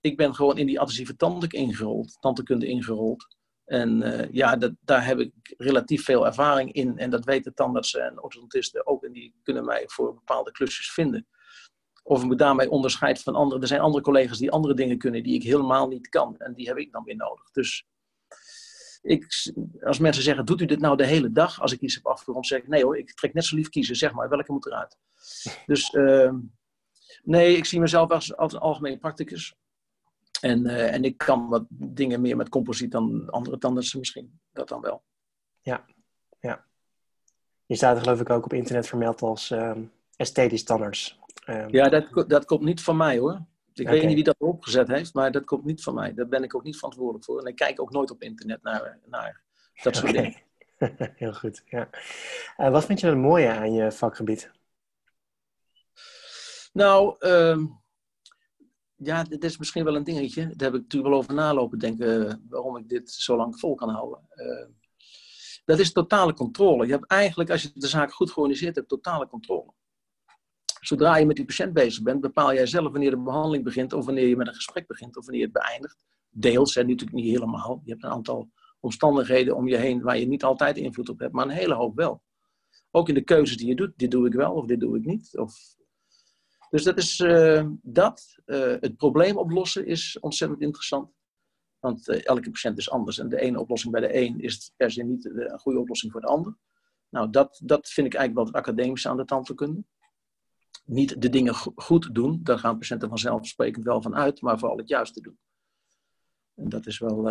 [0.00, 3.36] Ik ben gewoon in die adhesieve tandek ingerold, tandheelkunde ingerold.
[3.70, 6.98] En uh, ja, dat, daar heb ik relatief veel ervaring in.
[6.98, 9.04] En dat weten tandartsen en orthodontisten ook.
[9.04, 11.26] En die kunnen mij voor bepaalde klusjes vinden.
[12.02, 13.62] Of ik me daarmee onderscheid van anderen.
[13.62, 16.36] Er zijn andere collega's die andere dingen kunnen die ik helemaal niet kan.
[16.38, 17.50] En die heb ik dan weer nodig.
[17.50, 17.86] Dus
[19.02, 21.60] ik, als mensen zeggen, doet u dit nou de hele dag?
[21.60, 23.96] Als ik iets heb afgerond, zeg ik, nee hoor, ik trek net zo lief kiezen.
[23.96, 24.98] Zeg maar, welke moet eruit?
[25.66, 26.32] Dus uh,
[27.22, 29.54] nee, ik zie mezelf als, als een algemeen practicus.
[30.40, 34.40] En, uh, en ik kan wat dingen meer met composiet dan andere tandartsen misschien.
[34.52, 35.02] Dat dan wel.
[35.60, 35.84] Ja,
[36.40, 36.64] ja.
[37.66, 39.82] Je staat er geloof ik ook op internet vermeld als ehm,
[40.16, 41.18] esthetisch tandarts.
[41.44, 43.44] Ehm, ja, dat, dat komt niet van mij hoor.
[43.72, 46.14] Ik weet niet wie dat opgezet heeft, maar dat komt niet van mij.
[46.14, 47.40] Daar ben ik ook niet verantwoordelijk voor.
[47.40, 49.42] En ik kijk ook nooit op internet naar, naar
[49.82, 50.36] dat soort dingen.
[51.22, 51.88] Heel goed, ja.
[52.58, 54.50] Uh, wat vind je het mooie aan je vakgebied?
[56.72, 57.64] Nou, uh,
[59.02, 60.42] ja, dit is misschien wel een dingetje.
[60.42, 63.88] Daar heb ik natuurlijk wel over nalopen denken waarom ik dit zo lang vol kan
[63.88, 64.20] houden.
[64.34, 64.68] Uh,
[65.64, 66.86] dat is totale controle.
[66.86, 69.72] Je hebt eigenlijk, als je de zaak goed georganiseerd hebt, totale controle.
[70.80, 74.04] Zodra je met die patiënt bezig bent, bepaal jij zelf wanneer de behandeling begint of
[74.04, 76.04] wanneer je met een gesprek begint of wanneer het beëindigt.
[76.30, 77.80] Deels, en natuurlijk niet helemaal.
[77.84, 81.32] Je hebt een aantal omstandigheden om je heen waar je niet altijd invloed op hebt,
[81.32, 82.22] maar een hele hoop wel.
[82.90, 85.04] Ook in de keuzes die je doet, dit doe ik wel of dit doe ik
[85.04, 85.38] niet.
[85.38, 85.78] Of...
[86.70, 88.38] Dus dat is uh, dat.
[88.46, 91.12] Uh, het probleem oplossen is ontzettend interessant.
[91.78, 93.18] Want uh, elke patiënt is anders.
[93.18, 96.20] En de ene oplossing bij de een is per se niet een goede oplossing voor
[96.20, 96.56] de ander.
[97.08, 99.84] Nou, dat, dat vind ik eigenlijk wel het academische aan de tandheelkunde.
[100.84, 104.88] Niet de dingen goed doen, daar gaan patiënten vanzelfsprekend wel van uit, maar vooral het
[104.88, 105.38] juiste doen.
[106.54, 107.22] En dat is wel,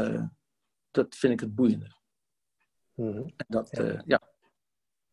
[0.91, 1.97] dat vind ik het boeiende.
[2.95, 3.69] Mm dat,
[4.05, 4.19] ja.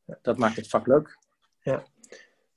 [0.05, 0.19] Ja.
[0.23, 1.19] dat maakt het vak leuk.
[1.61, 1.85] Ja.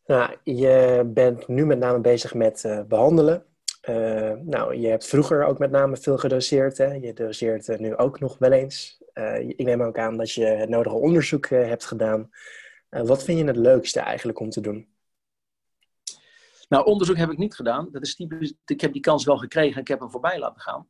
[0.09, 3.45] Nou, je bent nu met name bezig met uh, behandelen.
[3.89, 6.77] Uh, nou, je hebt vroeger ook met name veel gedoseerd.
[6.77, 6.93] Hè?
[6.93, 9.01] Je doseert nu ook nog wel eens.
[9.39, 12.29] ik neem ook aan dat je het nodige onderzoek hebt gedaan.
[12.89, 14.87] wat vind je het leukste eigenlijk om te doen?
[16.69, 17.89] Nou, onderzoek heb ik niet gedaan.
[17.91, 20.61] Dat is typisch, ik heb die kans wel gekregen en ik heb hem voorbij laten
[20.61, 20.89] gaan.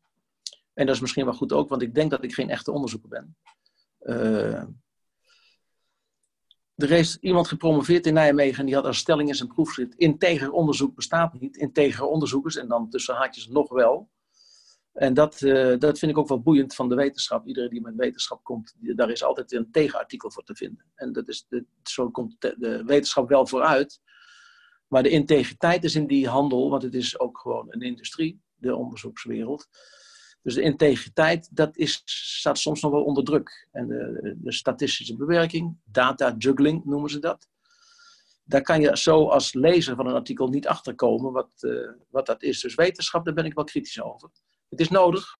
[0.73, 3.09] En dat is misschien wel goed ook, want ik denk dat ik geen echte onderzoeker
[3.09, 3.35] ben.
[6.79, 10.51] Er is iemand gepromoveerd in Nijmegen en die had als stelling in zijn proefschrift: integer
[10.51, 14.09] onderzoek bestaat niet, integer onderzoekers en dan tussen haakjes nog wel.
[14.93, 17.47] En dat, uh, dat vind ik ook wel boeiend van de wetenschap.
[17.47, 20.85] Iedereen die met wetenschap komt, daar is altijd een tegenartikel voor te vinden.
[20.95, 24.01] En dat is de, zo komt de wetenschap wel vooruit.
[24.87, 28.75] Maar de integriteit is in die handel, want het is ook gewoon een industrie, de
[28.75, 29.67] onderzoekswereld.
[30.49, 33.67] Dus de integriteit, dat is, staat soms nog wel onder druk.
[33.71, 37.47] En de, de statistische bewerking, data juggling noemen ze dat.
[38.43, 42.43] Daar kan je zo als lezer van een artikel niet achterkomen wat, uh, wat dat
[42.43, 42.61] is.
[42.61, 44.29] Dus wetenschap, daar ben ik wel kritisch over.
[44.69, 45.37] Het is nodig,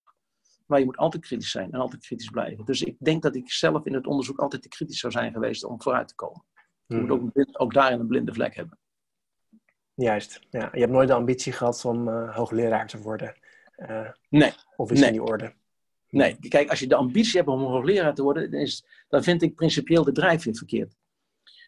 [0.65, 2.65] maar je moet altijd kritisch zijn en altijd kritisch blijven.
[2.65, 5.63] Dus ik denk dat ik zelf in het onderzoek altijd te kritisch zou zijn geweest
[5.63, 6.43] om vooruit te komen.
[6.86, 7.32] Je moet hmm.
[7.34, 8.78] ook, ook daarin een blinde vlek hebben.
[9.93, 10.69] Juist, ja.
[10.74, 13.36] Je hebt nooit de ambitie gehad om uh, hoogleraar te worden.
[13.80, 14.54] Uh, nee.
[14.76, 15.08] Of is nee.
[15.08, 15.54] in die orde?
[16.10, 19.42] Nee, kijk, als je de ambitie hebt om hoogleraar te worden, dan, is, dan vind
[19.42, 20.96] ik principieel de drijfveer verkeerd.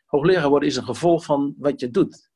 [0.06, 2.32] Hoogleraar worden is een gevolg van wat je doet.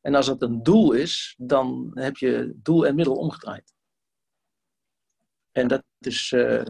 [0.00, 3.74] En als het een doel is, dan heb je doel en middel omgedraaid.
[5.52, 6.62] En dat is, uh,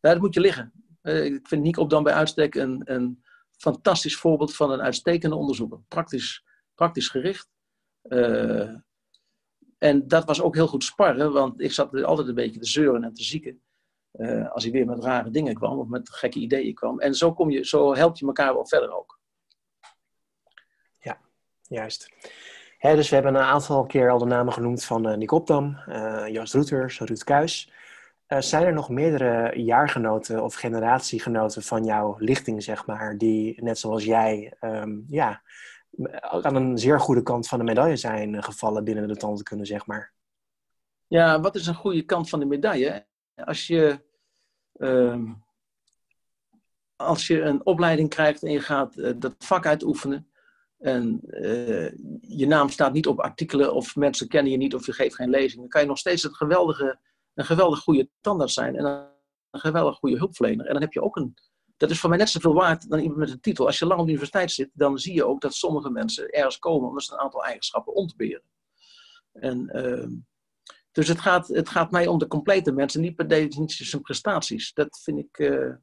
[0.00, 0.72] dat moet je liggen.
[1.02, 5.36] Uh, ik vind Nick Op dan bij uitstek een, een fantastisch voorbeeld van een uitstekende
[5.36, 5.80] onderzoeker.
[5.88, 7.48] Praktisch, praktisch gericht.
[8.02, 8.74] Uh,
[9.80, 13.04] en dat was ook heel goed sparren, want ik zat altijd een beetje te zeuren
[13.04, 13.60] en te zieken.
[14.12, 17.00] Uh, als hij weer met rare dingen kwam of met gekke ideeën kwam.
[17.00, 19.18] En zo, kom je, zo help je elkaar wel verder ook.
[20.98, 21.18] Ja,
[21.62, 22.12] juist.
[22.80, 26.28] Dus we hebben een aantal keer al de namen genoemd van uh, Nick Opdam, uh,
[26.28, 27.72] Joost Roeters, Ruud Kuijs.
[28.26, 34.04] zijn er nog meerdere jaargenoten of generatiegenoten van jouw lichting, zeg maar, die net zoals
[34.04, 35.42] jij um, ja,
[36.20, 39.86] aan een zeer goede kant van de medaille zijn eh, gevallen binnen de tandheelkunde, zeg
[39.86, 40.12] maar.
[41.06, 43.06] Ja, wat is een goede kant van de medaille?
[43.34, 44.00] Als je,
[44.76, 45.30] uh,
[46.96, 50.28] als je een opleiding krijgt en je gaat uh, dat vak uitoefenen.
[50.78, 54.92] En uh, je naam staat niet op artikelen of mensen kennen je niet of je
[54.92, 55.60] geeft geen lezing.
[55.60, 56.98] Dan kan je nog steeds een geweldige,
[57.34, 58.84] een geweldig goede tandarts zijn en
[59.50, 60.66] een geweldig goede hulpverlener.
[60.66, 61.34] En dan heb je ook een
[61.80, 63.66] dat is voor mij net zoveel waard dan iemand met een titel.
[63.66, 66.58] Als je lang op de universiteit zit, dan zie je ook dat sommige mensen ergens
[66.58, 68.42] komen omdat ze een aantal eigenschappen ontberen.
[69.32, 70.06] En, uh,
[70.92, 74.72] dus het gaat, het gaat mij om de complete mensen, niet per definitie zijn prestaties.
[74.72, 75.74] Dat vind ik, uh,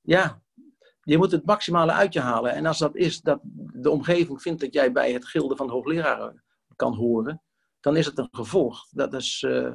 [0.00, 0.42] ja,
[1.02, 2.52] je moet het maximale uit je halen.
[2.52, 3.40] En als dat is dat
[3.72, 6.44] de omgeving vindt dat jij bij het gilde van hoogleraren
[6.76, 7.42] kan horen,
[7.80, 8.86] dan is het een gevolg.
[8.90, 9.74] Dat is, uh,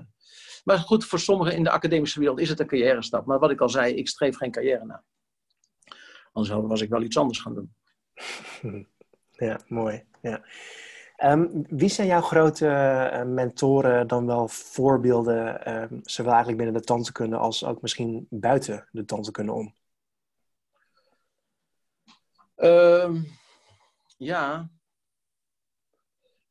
[0.68, 3.26] maar goed, voor sommigen in de academische wereld is het een carrière stap.
[3.26, 5.04] Maar wat ik al zei, ik streef geen carrière na.
[6.32, 7.74] Anders was ik wel iets anders gaan doen.
[9.32, 10.04] Ja, mooi.
[10.22, 10.44] Ja.
[11.24, 16.88] Um, wie zijn jouw grote uh, mentoren, dan wel voorbeelden, um, zowel eigenlijk binnen de
[16.88, 19.76] tandheelkunde als ook misschien buiten de tandheelkunde om?
[22.56, 23.26] Um,
[24.18, 24.70] ja.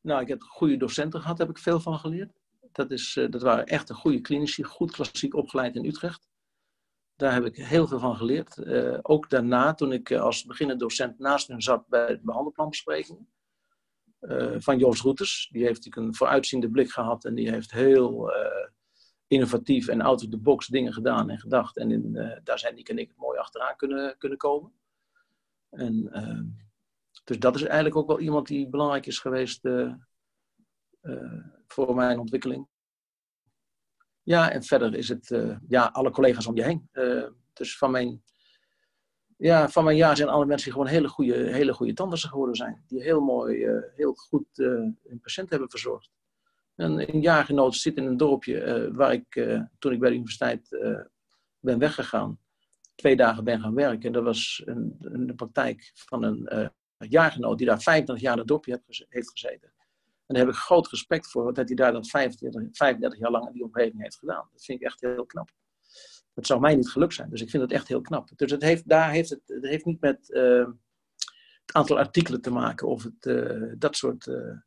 [0.00, 2.32] Nou, ik heb goede docenten gehad, heb ik veel van geleerd.
[2.76, 6.28] Dat, is, eh, dat waren echt een goede klinici, goed klassiek opgeleid in Utrecht.
[7.14, 8.56] Daar heb ik heel veel van geleerd.
[8.56, 13.28] Uh, ook daarna, toen ik als beginnend docent naast hen zat bij de behandelplanbesprekingen.
[14.58, 15.48] Van Joost Roeters.
[15.52, 18.32] Die heeft natuurlijk een vooruitziende blik gehad en die heeft heel
[19.26, 21.76] innovatief en out of the box dingen gedaan en gedacht.
[21.76, 22.12] En
[22.44, 24.72] daar zijn die en ik mooi achteraan kunnen, kunnen komen.
[25.70, 26.10] En,
[27.24, 29.62] dus dat is eigenlijk ook wel iemand die belangrijk is geweest
[31.66, 32.68] voor mijn ontwikkeling.
[34.22, 36.88] Ja, en verder is het uh, ja, alle collega's om je heen.
[36.92, 38.22] Uh, dus van mijn,
[39.36, 42.56] ja, van mijn jaar zijn alle mensen die gewoon hele goede, hele goede tandartsen geworden
[42.56, 42.84] zijn.
[42.86, 46.10] Die heel mooi, uh, heel goed hun patiënt hebben verzorgd.
[46.74, 49.32] En een jaargenoot zit in een dorpje waar ik,
[49.78, 50.68] toen ik bij de universiteit
[51.58, 52.38] ben weggegaan,
[52.94, 54.12] twee dagen ben gaan werken.
[54.12, 58.82] Dat was een, een praktijk van een jaargenoot die daar 25 jaar in het dorpje
[59.08, 59.72] heeft gezeten.
[60.26, 63.46] En daar heb ik groot respect voor dat hij daar dan 35, 35 jaar lang
[63.46, 64.48] in die omgeving heeft gedaan.
[64.52, 65.50] Dat vind ik echt heel knap.
[66.34, 67.30] Dat zou mij niet gelukt zijn.
[67.30, 68.28] Dus ik vind het echt heel knap.
[68.36, 70.66] Dus het heeft, daar heeft het, het heeft niet met uh,
[71.60, 74.58] het aantal artikelen te maken of het, uh, dat soort uh,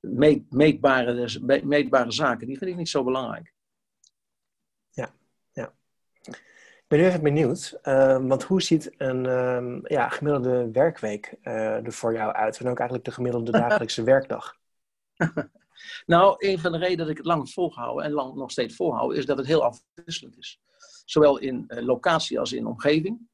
[0.00, 2.46] meet, meetbare, meetbare zaken.
[2.46, 3.54] Die vind ik niet zo belangrijk.
[4.90, 5.14] Ja,
[5.52, 5.72] ja.
[6.22, 7.78] Ik ben nu even benieuwd,
[8.28, 9.24] want hoe ziet een
[9.84, 12.58] ja, gemiddelde werkweek er voor jou uit?
[12.58, 14.60] En ook eigenlijk de gemiddelde dagelijkse werkdag?
[16.06, 19.18] nou, een van de redenen dat ik het lang volhouden en lang nog steeds volhouden,
[19.18, 20.60] is dat het heel afwisselend is.
[21.04, 23.30] Zowel in uh, locatie als in omgeving.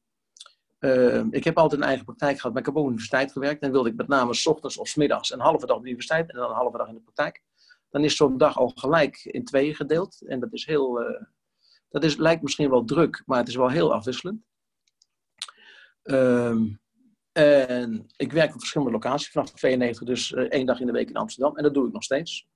[0.79, 3.61] Uh, ik heb altijd een eigen praktijk gehad, maar ik heb ook op universiteit gewerkt.
[3.61, 5.87] En wilde ik met name s ochtends of s middags een halve dag op de
[5.87, 7.43] universiteit en dan een halve dag in de praktijk.
[7.89, 10.21] Dan is zo'n dag al gelijk in tweeën gedeeld.
[10.27, 11.21] En dat is heel, uh,
[11.89, 14.41] dat is, lijkt misschien wel druk, maar het is wel heel afwisselend.
[16.03, 16.65] Ehm
[17.39, 21.09] en ik werk op verschillende locaties vanaf 92, dus uh, één dag in de week
[21.09, 21.57] in Amsterdam.
[21.57, 22.47] En dat doe ik nog steeds.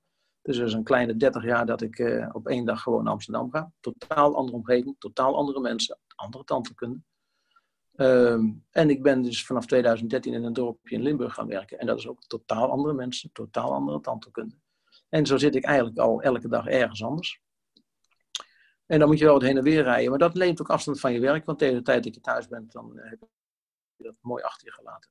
[0.42, 3.12] Dus er is een kleine 30 jaar dat ik uh, op één dag gewoon naar
[3.12, 3.72] Amsterdam ga.
[3.80, 6.98] Totaal andere omgeving, totaal andere mensen, andere tandheelkunde.
[7.96, 11.78] Um, en ik ben dus vanaf 2013 in een dorpje in Limburg gaan werken.
[11.78, 14.54] En dat is ook totaal andere mensen, totaal andere tandheelkunde.
[15.08, 17.40] En zo zit ik eigenlijk al elke dag ergens anders.
[18.86, 20.10] En dan moet je wel wat heen en weer rijden.
[20.10, 21.44] Maar dat neemt ook afstand van je werk.
[21.44, 23.18] Want tegen de tijd dat je thuis bent, dan heb
[23.96, 25.10] dat mooi achter je gelaten.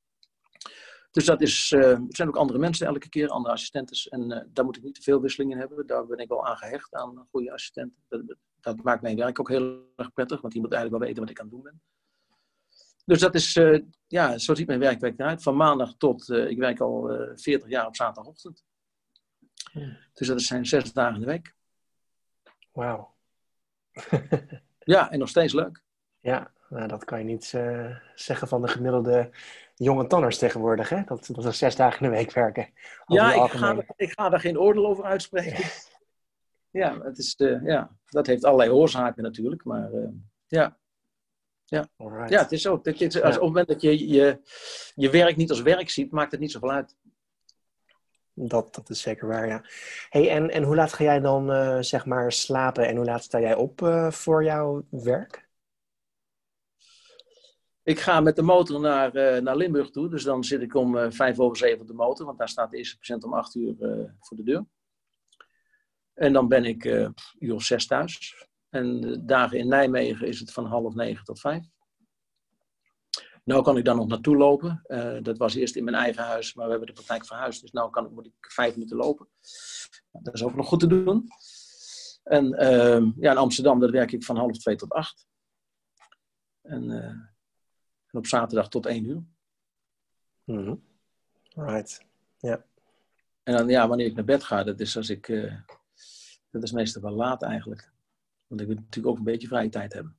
[1.12, 4.12] Dus dat is, uh, er zijn ook andere mensen elke keer, andere assistenten.
[4.12, 5.88] En uh, daar moet ik niet te veel wisseling in hebben.
[5.88, 8.04] Daar ben ik wel aan gehecht, aan goede assistenten.
[8.10, 11.24] Dat, dat, maakt mijn werk ook heel erg prettig, want die moet eigenlijk wel weten
[11.24, 11.82] wat ik aan het doen ben.
[13.06, 15.44] Dus dat is, uh, ja, zo ziet mijn werkweek eruit.
[15.44, 18.64] Van maandag tot, ik werk al 40 jaar op zaterdagochtend.
[19.74, 19.98] Ja.
[20.14, 21.56] Dus dat zijn zes dagen in de week.
[22.72, 23.16] Wauw.
[24.80, 25.83] ja, en nog steeds leuk.
[26.24, 29.30] Ja, nou, dat kan je niet uh, zeggen van de gemiddelde
[29.76, 31.04] jonge tanners tegenwoordig, hè?
[31.06, 32.70] Dat, dat er zes dagen in de week werken.
[33.06, 35.66] Ja, ik ga, ik ga daar geen oordeel over uitspreken.
[36.82, 40.08] ja, het is, uh, ja, dat heeft allerlei oorzaken natuurlijk, maar uh,
[40.48, 40.78] ja.
[41.66, 41.88] Ja.
[42.28, 42.80] ja, het is zo.
[42.84, 44.40] Het is, als, Op het moment dat je, je
[44.96, 46.96] je werk niet als werk ziet, maakt het niet zoveel uit.
[48.34, 49.64] Dat, dat is zeker waar, ja.
[50.10, 53.40] Hey, en, en hoe laat ga jij dan zeg maar slapen en hoe laat sta
[53.40, 55.43] jij op voor jouw werk?
[57.84, 60.10] Ik ga met de motor naar, uh, naar Limburg toe.
[60.10, 62.26] Dus dan zit ik om uh, vijf over zeven op de motor.
[62.26, 64.66] Want daar staat de eerste patiënt om acht uur uh, voor de deur.
[66.14, 66.86] En dan ben ik
[67.40, 68.48] uur of zes thuis.
[68.70, 71.66] En de dagen in Nijmegen is het van half negen tot vijf.
[73.44, 74.82] Nou kan ik dan nog naartoe lopen.
[75.24, 77.62] dat was eerst in mijn eigen huis, maar we hebben de praktijk verhuisd.
[77.62, 79.28] Dus nu moet ik vijf minuten lopen.
[80.12, 81.28] Dat is ook nog goed te doen.
[82.24, 85.28] En ehm, ja, in Amsterdam dat werk ik van half twee tot acht.
[86.62, 87.33] En
[88.14, 89.24] en op zaterdag tot één uur.
[90.44, 90.82] Mm
[91.56, 92.06] Right,
[92.38, 92.66] ja.
[93.44, 95.28] En dan, ja, wanneer ik naar bed ga, dat is als ik...
[95.28, 95.56] Uh,
[96.50, 97.92] dat is meestal wel laat eigenlijk.
[98.48, 100.18] Want ik wil natuurlijk ook een beetje vrije tijd hebben.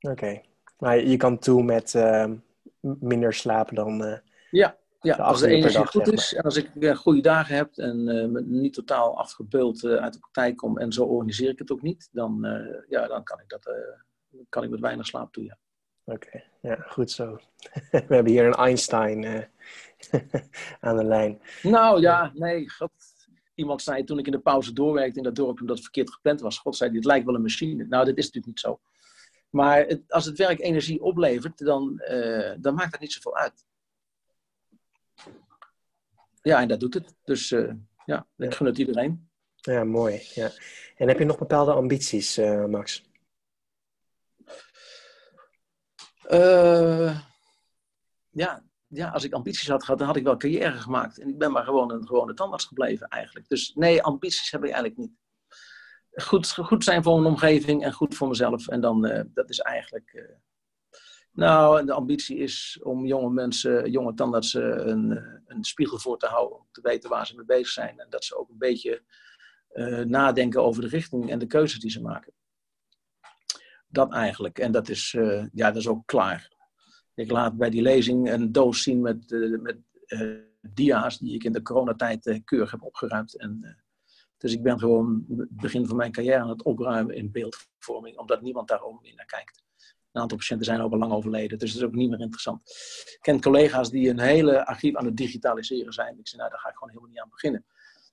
[0.00, 0.40] Oké.
[0.78, 2.30] Maar je kan toe met uh,
[2.80, 4.02] minder slapen dan...
[4.02, 4.18] Uh,
[4.50, 7.76] ja, ja, als de energie dag, goed is en als ik uh, goede dagen heb
[7.76, 12.08] en niet totaal afgebeuld uit de praktijk kom en zo organiseer ik het ook niet,
[12.12, 12.38] dan,
[12.88, 13.74] ja, dan kan ik dat
[14.48, 15.44] kan ik met weinig slaap toe.
[15.44, 15.58] Ja.
[16.04, 17.38] Oké, ja, goed zo.
[17.90, 19.42] We hebben hier een Einstein uh,
[20.80, 21.40] aan de lijn.
[21.62, 22.90] Nou ja, nee, God.
[23.54, 26.40] Iemand zei toen ik in de pauze doorwerkte in dat dorp omdat het verkeerd gepland
[26.40, 26.58] was.
[26.58, 27.84] God zei, dit lijkt wel een machine.
[27.84, 28.80] Nou, dat is natuurlijk niet zo.
[29.50, 33.64] Maar het, als het werk energie oplevert, dan, uh, dan maakt dat niet zoveel uit.
[36.42, 37.14] Ja, en dat doet het.
[37.24, 37.72] Dus uh,
[38.04, 39.28] ja, ik gun het iedereen.
[39.54, 40.22] Ja, mooi.
[40.34, 40.50] Ja.
[40.96, 42.36] En heb je nog bepaalde ambities,
[42.68, 43.04] Max?
[46.30, 47.20] Uh,
[48.30, 51.18] ja, ja, als ik ambities had gehad, dan had ik wel carrière gemaakt.
[51.18, 53.48] En ik ben maar gewoon een gewone tandarts gebleven eigenlijk.
[53.48, 55.12] Dus nee, ambities heb ik eigenlijk niet.
[56.24, 58.68] goed, goed zijn voor mijn omgeving en goed voor mezelf.
[58.68, 60.12] En dan, uh, dat is eigenlijk.
[60.12, 60.36] Uh,
[61.32, 65.10] nou, de ambitie is om jonge mensen, jonge tandartsen, een,
[65.46, 66.58] een spiegel voor te houden.
[66.58, 68.00] Om te weten waar ze mee bezig zijn.
[68.00, 69.02] En dat ze ook een beetje
[70.06, 72.32] nadenken over de richting en de keuzes die ze maken.
[73.94, 74.58] Dat eigenlijk.
[74.58, 75.10] En dat is,
[75.52, 76.52] ja, dat is ook klaar.
[77.14, 79.30] Ik laat bij die lezing een doos zien met,
[79.60, 79.78] met
[80.60, 83.38] dia's die ik in de coronatijd keurig heb opgeruimd.
[83.38, 83.78] En
[84.38, 88.42] dus ik ben gewoon het begin van mijn carrière aan het opruimen in beeldvorming, omdat
[88.42, 89.62] niemand daar ook meer naar kijkt.
[90.12, 92.60] Een aantal patiënten zijn al lang overleden, dus dat is ook niet meer interessant.
[93.06, 96.18] Ik ken collega's die een hele archief aan het digitaliseren zijn.
[96.18, 97.64] Ik zei, nou, daar ga ik gewoon helemaal niet aan beginnen.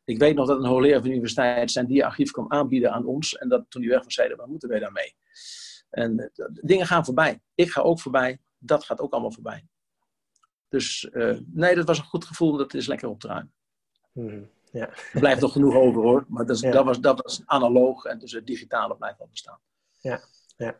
[0.06, 3.06] Ik weet nog dat een hoogleraar van de universiteit zijn die archief kwam aanbieden aan
[3.06, 3.38] ons.
[3.38, 5.16] En dat toen hij weg was, zeiden, wat moeten wij daarmee?
[5.92, 7.42] En uh, dingen gaan voorbij.
[7.56, 8.40] Ik ga ook voorbij.
[8.58, 9.66] Dat gaat ook allemaal voorbij.
[10.70, 12.58] Dus uh, nee, dat was een goed gevoel.
[12.58, 13.54] Dat is lekker op te ruimen.
[14.12, 14.50] Hmm.
[14.72, 14.90] Ja.
[14.90, 16.26] Er blijft nog genoeg over hoor.
[16.28, 19.60] Maar dat, is, dat, was, dat was analoog en dus het digitale blijft wel bestaan.
[20.00, 20.22] Ja,
[20.58, 20.80] ja.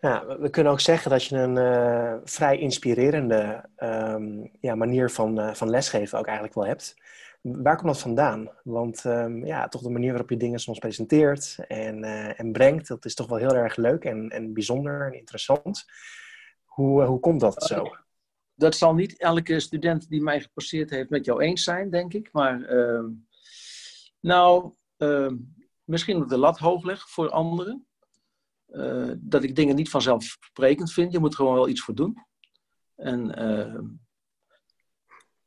[0.00, 5.40] ja we kunnen ook zeggen dat je een uh, vrij inspirerende um, ja, manier van,
[5.40, 6.96] uh, van lesgeven ook eigenlijk wel hebt.
[7.44, 8.50] Waar komt dat vandaan?
[8.62, 12.88] Want um, ja, toch de manier waarop je dingen soms presenteert en, uh, en brengt,
[12.88, 15.84] dat is toch wel heel erg leuk en, en bijzonder en interessant.
[16.64, 17.92] Hoe, hoe komt dat zo?
[18.54, 22.32] dat zal niet elke student die mij gepasseerd heeft met jou eens zijn, denk ik.
[22.32, 23.04] Maar uh,
[24.20, 25.32] nou, uh,
[25.84, 27.86] misschien dat de lat hoog leg voor anderen.
[28.68, 31.12] Uh, dat ik dingen niet vanzelfsprekend vind.
[31.12, 32.16] Je moet gewoon wel iets voor doen.
[32.94, 33.38] En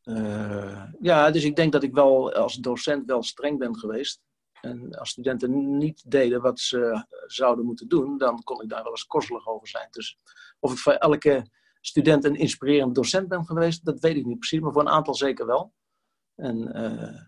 [0.08, 4.22] eh, ja, dus ik denk dat ik wel als docent wel streng ben geweest.
[4.62, 8.92] En als studenten niet deden wat ze zouden moeten doen, dan kon ik daar wel
[8.92, 9.88] eens korzelig over zijn.
[9.92, 10.20] Dus
[10.60, 11.48] of ik voor elke
[11.82, 15.16] student een inspirerend docent ben geweest, dat weet ik niet precies, maar voor een aantal
[15.16, 15.74] zeker wel.
[16.36, 17.22] En uh,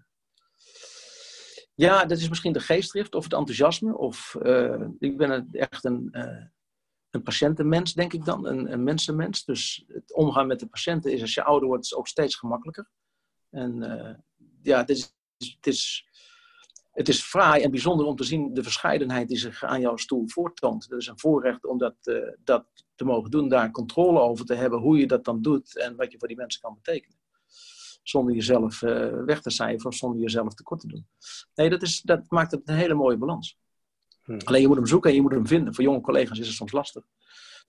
[1.74, 3.98] ja, dat is misschien de geestdrift of het enthousiasme.
[3.98, 6.10] Of uh, ik ben echt een,
[7.12, 9.46] een patiëntenmens, denk ik dan, een, een mensenmens.
[9.46, 12.90] Dus het omgaan met de patiënten is als je ouder wordt ook steeds gemakkelijker.
[13.50, 14.24] En
[14.62, 16.10] ja, het is, het is
[17.00, 20.24] het is fraai en bijzonder om te zien de verscheidenheid die zich aan jouw stoel
[20.28, 20.90] voortoont.
[20.90, 24.54] Dat is een voorrecht om dat, uh, dat te mogen doen, daar controle over te
[24.54, 27.18] hebben, hoe je dat dan doet en wat je voor die mensen kan betekenen.
[28.04, 31.08] Zonder jezelf uh, weg te cijferen of zonder jezelf tekort te doen.
[31.56, 33.58] Nee, dat, is, dat maakt het een hele mooie balans.
[34.30, 34.40] Hmm.
[34.44, 35.74] Alleen je moet hem zoeken en je moet hem vinden.
[35.74, 37.04] Voor jonge collega's is het soms lastig.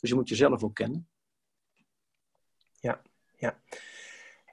[0.00, 1.08] Dus je moet jezelf ook kennen.
[2.80, 3.02] Ja,
[3.36, 3.60] ja.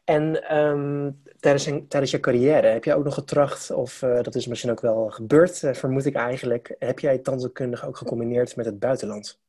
[0.04, 4.48] En um, tijdens, tijdens je carrière heb jij ook nog getracht, of uh, dat is
[4.48, 8.80] misschien ook wel gebeurd, uh, vermoed ik eigenlijk, heb jij tandheelkundige ook gecombineerd met het
[8.80, 9.40] buitenland?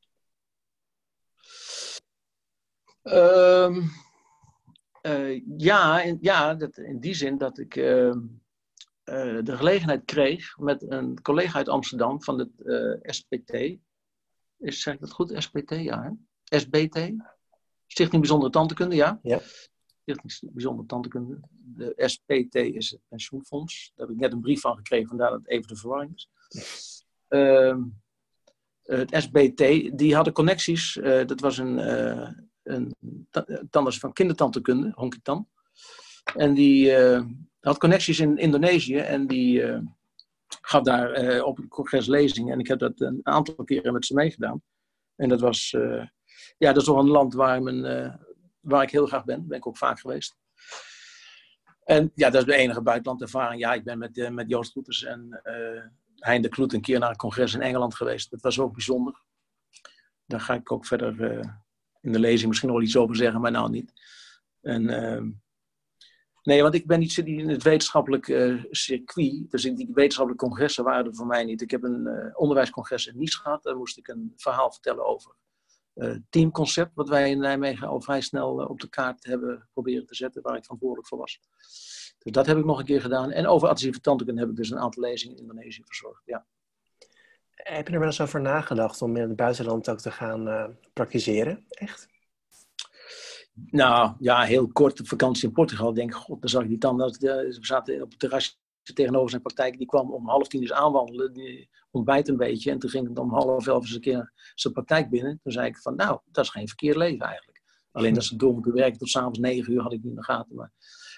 [3.02, 3.90] Um,
[5.02, 7.76] uh, ja, in, ja dat, in die zin dat ik
[9.08, 12.50] ehm, de gelegenheid kreeg met een collega uit Amsterdam van het
[13.02, 13.52] SPT.
[14.58, 15.32] Is, zeg ik dat goed?
[15.36, 16.02] SPT, ja.
[16.02, 16.58] Hè?
[16.58, 17.12] SBT?
[17.86, 19.20] Stichting Bijzondere Tandheelkunde, ja.
[19.22, 19.40] ja.
[20.02, 21.40] Stichting Bijzondere Tandheelkunde.
[21.50, 23.92] De SPT is het pensioenfonds.
[23.94, 26.30] Daar heb ik net een brief van gekregen, vandaar dat het even de verwarring is.
[27.28, 27.76] Uh,
[28.82, 29.58] het SBT,
[29.98, 30.96] die hadden connecties.
[30.96, 31.78] Uh, dat was een,
[32.62, 32.94] een
[33.70, 35.48] tandarts van kindertandheelkunde, Honkitan.
[36.34, 36.92] En die
[37.60, 39.62] had connecties in Indonesië en die
[40.60, 42.52] gaf daar op een congres lezingen.
[42.52, 44.62] En ik heb dat een aantal keren met ze meegedaan.
[45.16, 45.70] En dat was,
[46.58, 47.62] ja, dat is toch een land waar
[48.60, 49.46] waar ik heel graag ben.
[49.46, 50.36] ben ik ook vaak geweest.
[51.84, 53.60] En ja, dat is de enige buitenlandervaring.
[53.60, 55.40] Ja, ik ben met, met Joost Roeters en
[56.18, 58.30] Hein de Kloet een keer naar een congres in Engeland geweest.
[58.30, 59.22] Dat was ook bijzonder.
[60.26, 61.20] Daar ga ik ook verder
[62.00, 63.92] in de lezing misschien nog iets over zeggen, maar nou niet.
[64.60, 65.30] En, ehm,
[66.48, 68.24] nee, want ik ben niet in het wetenschappelijk
[68.70, 69.50] circuit.
[69.50, 71.62] Dus die wetenschappelijke congressen waren er voor mij niet.
[71.62, 73.62] Ik heb een onderwijscongres in Nice gehad.
[73.62, 75.34] Daar moest ik een verhaal vertellen over
[75.94, 80.14] uh, teamconcept, wat wij in Nijmegen al vrij snel op de kaart hebben proberen te
[80.14, 81.40] zetten, waar ik verantwoordelijk voor was.
[82.18, 83.30] Dus dat heb ik nog een keer gedaan.
[83.30, 86.22] En over adhesieve tandheelkunde heb ik dus een aantal lezingen in Indonesië verzorgd.
[86.24, 86.46] Ja.
[87.50, 91.64] Heb je er wel eens over nagedacht om in het buitenland ook te gaan praktiseren?
[91.68, 92.08] Echt?
[93.66, 95.94] Nou, ja, heel kort op vakantie in Portugal.
[95.94, 97.10] Denk, god, dan zag ik die tanden.
[97.20, 98.52] We zaten op het terrasje
[98.94, 99.78] tegenover zijn praktijk.
[99.78, 101.32] Die kwam om half tien eens aanwandelen.
[101.32, 102.70] Die ontbijt een beetje.
[102.70, 105.40] En toen ging het om half elf eens een keer zijn praktijk binnen.
[105.42, 107.62] Toen zei ik van, nou, dat is geen verkeerd leven eigenlijk.
[107.92, 110.24] Alleen dat ze door moeten werken tot s'avonds negen uur had ik niet in de
[110.24, 110.56] gaten.
[110.56, 110.72] Maar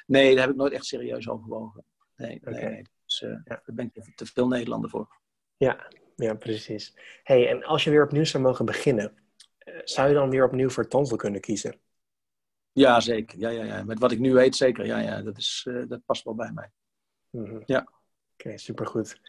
[0.06, 1.84] nee, daar heb ik nooit echt serieus overwogen.
[2.16, 2.64] Nee, okay.
[2.64, 2.82] nee.
[3.04, 3.42] Dus, uh, ja.
[3.44, 5.08] daar ben ik te veel Nederlander voor.
[5.56, 6.96] Ja, ja precies.
[7.22, 9.14] hey, en als je weer opnieuw zou mogen beginnen,
[9.58, 11.80] eh, zou je dan weer opnieuw voor tandel kunnen kiezen?
[12.72, 13.38] Ja, zeker.
[13.38, 13.84] Ja, ja, ja.
[13.84, 14.86] Met wat ik nu weet, zeker.
[14.86, 15.22] Ja, ja.
[15.22, 16.70] Dat, is, uh, dat past wel bij mij.
[17.30, 17.62] Mm -hmm.
[17.64, 17.78] Ja.
[17.80, 17.90] Oké,
[18.36, 19.20] okay, supergoed.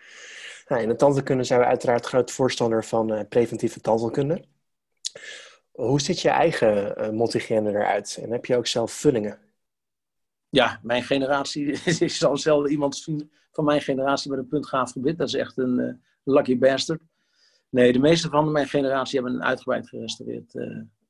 [0.67, 4.45] in de tandheelkunde zijn we uiteraard groot voorstander van preventieve tandheelkunde.
[5.71, 8.19] Hoe ziet je eigen uh, eruit?
[8.21, 9.39] En heb je ook zelf vullingen?
[10.49, 11.65] Ja, mijn generatie
[11.99, 13.03] is zal zelden iemand
[13.51, 15.17] van mijn generatie met een puntgaaf gebit.
[15.17, 17.01] Dat is echt een uh, lucky bastard.
[17.69, 20.53] Nee, de meeste van mijn generatie hebben een uitgebreid gerestaureerd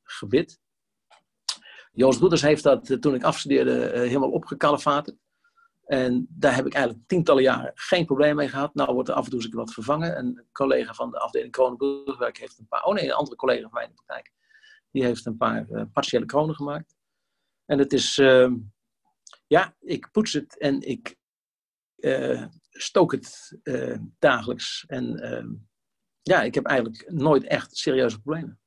[0.03, 0.59] gebit.
[1.91, 5.17] Joost Broeders heeft dat toen ik afstudeerde helemaal opgekalefaterd.
[5.85, 8.73] En daar heb ik eigenlijk tientallen jaren geen probleem mee gehad.
[8.73, 10.17] Nou wordt er af en toe eens wat vervangen.
[10.17, 12.83] Een collega van de afdeling Kronenburgwerk heeft een paar...
[12.83, 14.31] Oh nee, een andere collega van mij in de praktijk
[14.91, 16.95] die heeft een paar uh, partiële kronen gemaakt.
[17.65, 18.51] En het is, uh,
[19.47, 21.19] ja, ik poets het en ik
[22.69, 23.59] stook het
[24.19, 24.83] dagelijks.
[24.87, 25.49] En ehm,
[26.21, 28.60] ja, ik heb eigenlijk nooit echt serieuze problemen.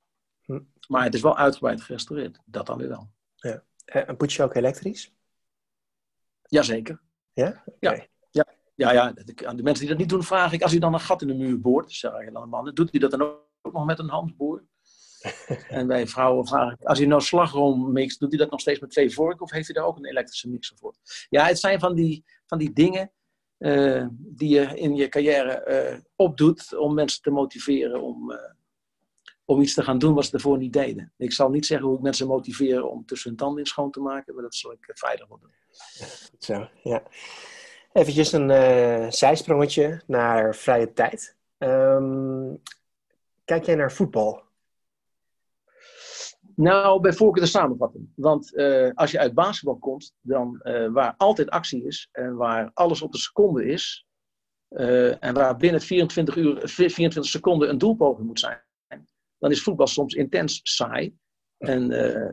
[0.89, 2.39] Maar het is wel uitgebreid gerestaureerd.
[2.45, 3.11] Dat dan weer wel.
[3.35, 3.65] Ja.
[3.85, 5.13] En poets je ook elektrisch?
[6.43, 7.01] Jazeker.
[7.33, 7.63] Ja?
[7.67, 7.95] Okay.
[7.95, 8.09] Ja.
[8.77, 9.47] Ja, ja, ja.
[9.47, 11.29] Aan de mensen die dat niet doen, vraag ik: als u dan een gat in
[11.29, 13.23] de muur boort, zeg je dan mannen, doet u dat dan
[13.63, 14.65] ook nog met een handboor?
[15.69, 18.81] en bij vrouwen vraag ik, als hij nou slagroom mixt, doet hij dat nog steeds
[18.81, 20.95] met twee vorken of heeft hij daar ook een elektrische mixer voor?
[21.29, 23.13] Ja, het zijn van die, van die dingen
[23.59, 28.39] uh, die je in je carrière uh, opdoet om mensen te motiveren om, uh,
[29.45, 31.13] om iets te gaan doen wat ze ervoor niet deden.
[31.17, 34.01] Ik zal niet zeggen hoe ik mensen motiveer om tussen hun tanden in schoon te
[34.01, 35.55] maken, maar dat zal ik veilig wel doen.
[36.39, 37.03] Zo, ja.
[37.93, 41.37] Eventjes een zijsprongetje naar vrije tijd.
[41.59, 42.63] Um,
[43.45, 44.43] kijk jij naar voetbal?
[46.57, 48.09] Nou, bij voorkeur de samenvatting.
[48.15, 52.71] Want uh, als je uit basketbal komt, dan uh, waar altijd actie is en waar
[52.75, 54.07] alles op de seconde is,
[54.71, 58.64] uh, en waar binnen 24, uur, 24 seconden een doelpoging moet zijn,
[59.45, 61.15] dan is voetbal soms intens saai.
[61.59, 61.89] En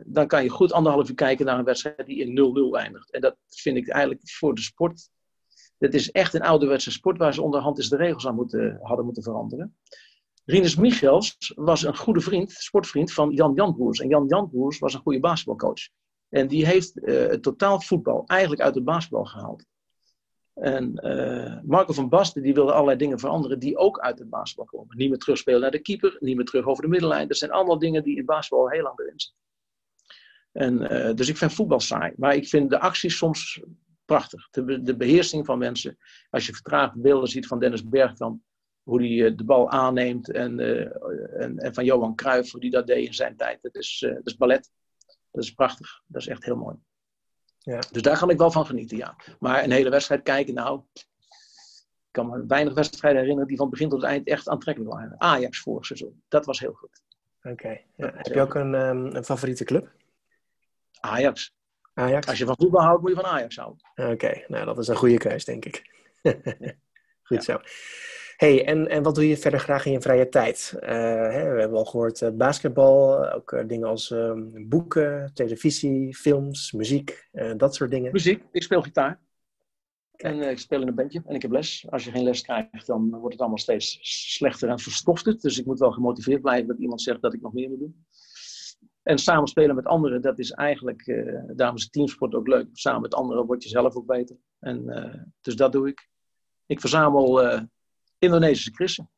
[0.06, 3.10] dan kan je goed anderhalf uur kijken naar een wedstrijd die in 0-0 eindigt.
[3.10, 5.08] En dat vind ik eigenlijk voor de sport.
[5.78, 9.04] Het is echt een ouderwetse sport waar ze onderhand eens de regels aan moeten, hadden
[9.04, 9.76] moeten veranderen.
[10.44, 14.00] Rinus Michels was een goede vriend, sportvriend van Jan Janbroers.
[14.00, 15.88] En Jan Janbroers was een goede basketbalcoach.
[16.28, 19.64] En die heeft uh, het totaal voetbal eigenlijk uit het basketbal gehaald.
[20.54, 24.64] En uh, Marco van Basten die wilde allerlei dingen veranderen die ook uit het basketbal
[24.64, 24.96] komen.
[24.96, 27.28] Niet meer terugspelen naar de keeper, niet meer terug over de middellijn.
[27.28, 29.16] Dat zijn allemaal dingen die in basketbal heel lang erin.
[30.52, 32.12] En, uh, dus ik vind voetbal saai.
[32.16, 33.62] Maar ik vind de acties soms
[34.04, 34.48] prachtig.
[34.50, 35.98] De, de beheersing van mensen.
[36.30, 38.42] Als je vertraagde beelden ziet van Dennis Bergkamp
[38.82, 40.30] hoe hij eh, de bal aanneemt.
[40.30, 43.62] En, eh, en, en, van Johan Cruijff, hoe hij dat deed in zijn tijd.
[43.62, 44.70] Dat is, eh, dat is ballet.
[45.30, 46.02] Dat is prachtig.
[46.06, 46.76] Dat is echt heel mooi.
[47.62, 47.78] Ja.
[47.90, 49.16] Dus daar kan ik wel van genieten, ja.
[49.38, 50.82] Maar een hele wedstrijd kijken, nou...
[50.94, 55.14] Ik kan me weinig wedstrijden herinneren die van begin tot eind echt aantrekkelijk waren.
[55.20, 56.22] Ajax vorig seizoen.
[56.28, 57.02] Dat was heel goed.
[57.42, 57.80] Oké.
[57.96, 58.12] Ja.
[58.14, 59.92] Heb je ook een, um, een, favoriete club?
[61.00, 61.54] Ajax.
[61.94, 62.26] Ajax?
[62.26, 63.82] Als je van voetbal houdt, moet je van Ajax houden.
[63.94, 65.90] Oké, nou dat is een goede keus, denk ik.
[67.28, 67.60] goed zo
[68.42, 70.74] hey, en, en wat doe je verder graag in je vrije tijd?
[70.76, 70.88] Uh,
[71.30, 76.72] hè, we hebben al gehoord uh, basketbal, ook uh, dingen als um, boeken, televisie, films,
[76.72, 78.12] muziek, dat soort dingen.
[78.12, 79.20] Muziek, ik speel gitaar.
[80.16, 81.86] En ik speel in een bandje en ik heb les.
[81.90, 83.98] Als je geen les krijgt, dan wordt het allemaal steeds
[84.36, 87.52] slechter en verstoft Dus ik moet wel gemotiveerd blijven dat iemand zegt dat ik nog
[87.52, 88.06] meer moet doen.
[89.02, 91.24] En samen spelen met anderen, dat is eigenlijk,
[91.56, 92.66] daarom is teamsport ook leuk.
[92.72, 94.36] Samen met anderen word je zelf ook beter.
[94.58, 94.84] En,
[95.40, 96.08] dus dat doe ik.
[96.66, 97.40] Ik verzamel
[98.22, 99.10] Indonesische christen.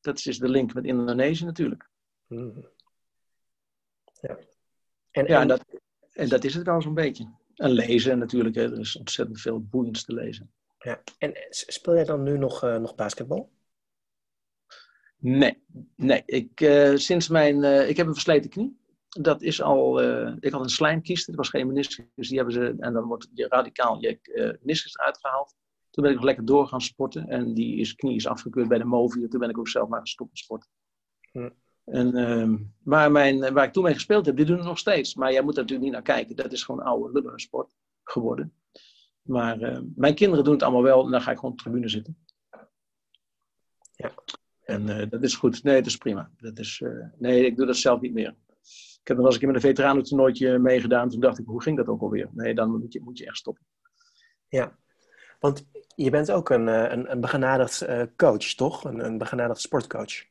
[0.00, 1.88] Dat is dus de link met Indonesië natuurlijk.
[2.26, 2.68] Hmm.
[4.20, 4.38] Ja.
[5.10, 5.64] En, ja, en, dat,
[6.12, 7.34] en dat is het wel zo'n beetje.
[7.54, 8.72] En lezen natuurlijk, hè.
[8.72, 10.52] er is ontzettend veel boeiends te lezen.
[10.78, 11.02] Ja.
[11.18, 13.50] En speel jij dan nu nog, uh, nog basketbal?
[15.16, 15.62] Nee,
[15.94, 16.22] nee.
[16.26, 18.80] Ik, uh, sinds mijn, uh, ik heb een versleten knie.
[19.08, 20.02] Dat is al,
[20.40, 22.28] ik had een slijmkiest, het was geen meniscus.
[22.28, 24.18] Die hebben ze, en dan wordt je radicaal je
[24.60, 25.54] meniscus uitgehaald.
[25.96, 27.28] Toen ben ik nog lekker door gaan sporten.
[27.28, 29.28] En die is, knie is afgekeurd bij de Movier.
[29.28, 30.70] Toen ben ik ook zelf maar gestopt met sporten.
[31.84, 35.14] En, uh, maar mijn, waar ik toen mee gespeeld heb, die doen het nog steeds.
[35.14, 36.36] Maar jij moet er natuurlijk niet naar kijken.
[36.36, 38.52] Dat is gewoon oude lullige sport geworden.
[39.22, 41.04] Maar uh, mijn kinderen doen het allemaal wel.
[41.04, 42.18] En dan ga ik gewoon op de tribune zitten.
[43.92, 44.12] Ja.
[44.64, 45.62] En uh, dat is goed.
[45.62, 46.30] Nee, dat is prima.
[46.36, 48.34] Dat is, eh, nee, ik doe dat zelf niet meer.
[49.00, 51.08] Ik heb nog eens een keer met een veteranentoernooitje meegedaan.
[51.08, 52.28] Toen dacht ik, hoe ging dat ook alweer?
[52.32, 53.64] Nee, dan moet je, moet je echt stoppen.
[54.48, 54.78] Ja,
[55.38, 55.66] want
[55.96, 58.84] je bent ook een, eh, een, een begenadigd eh, coach, toch?
[58.84, 60.24] Een, een begenadigd sportcoach.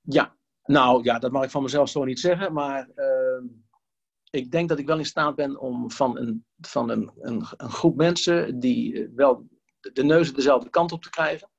[0.00, 2.52] Ja, nou ja, dat mag ik van mezelf zo niet zeggen.
[2.52, 3.50] Maar uh,
[4.30, 7.96] ik denk dat ik wel in staat ben om van een, van een, een, groep
[7.96, 9.48] mensen die eh, wel
[9.80, 11.50] de neuzen dezelfde kant op te krijgen.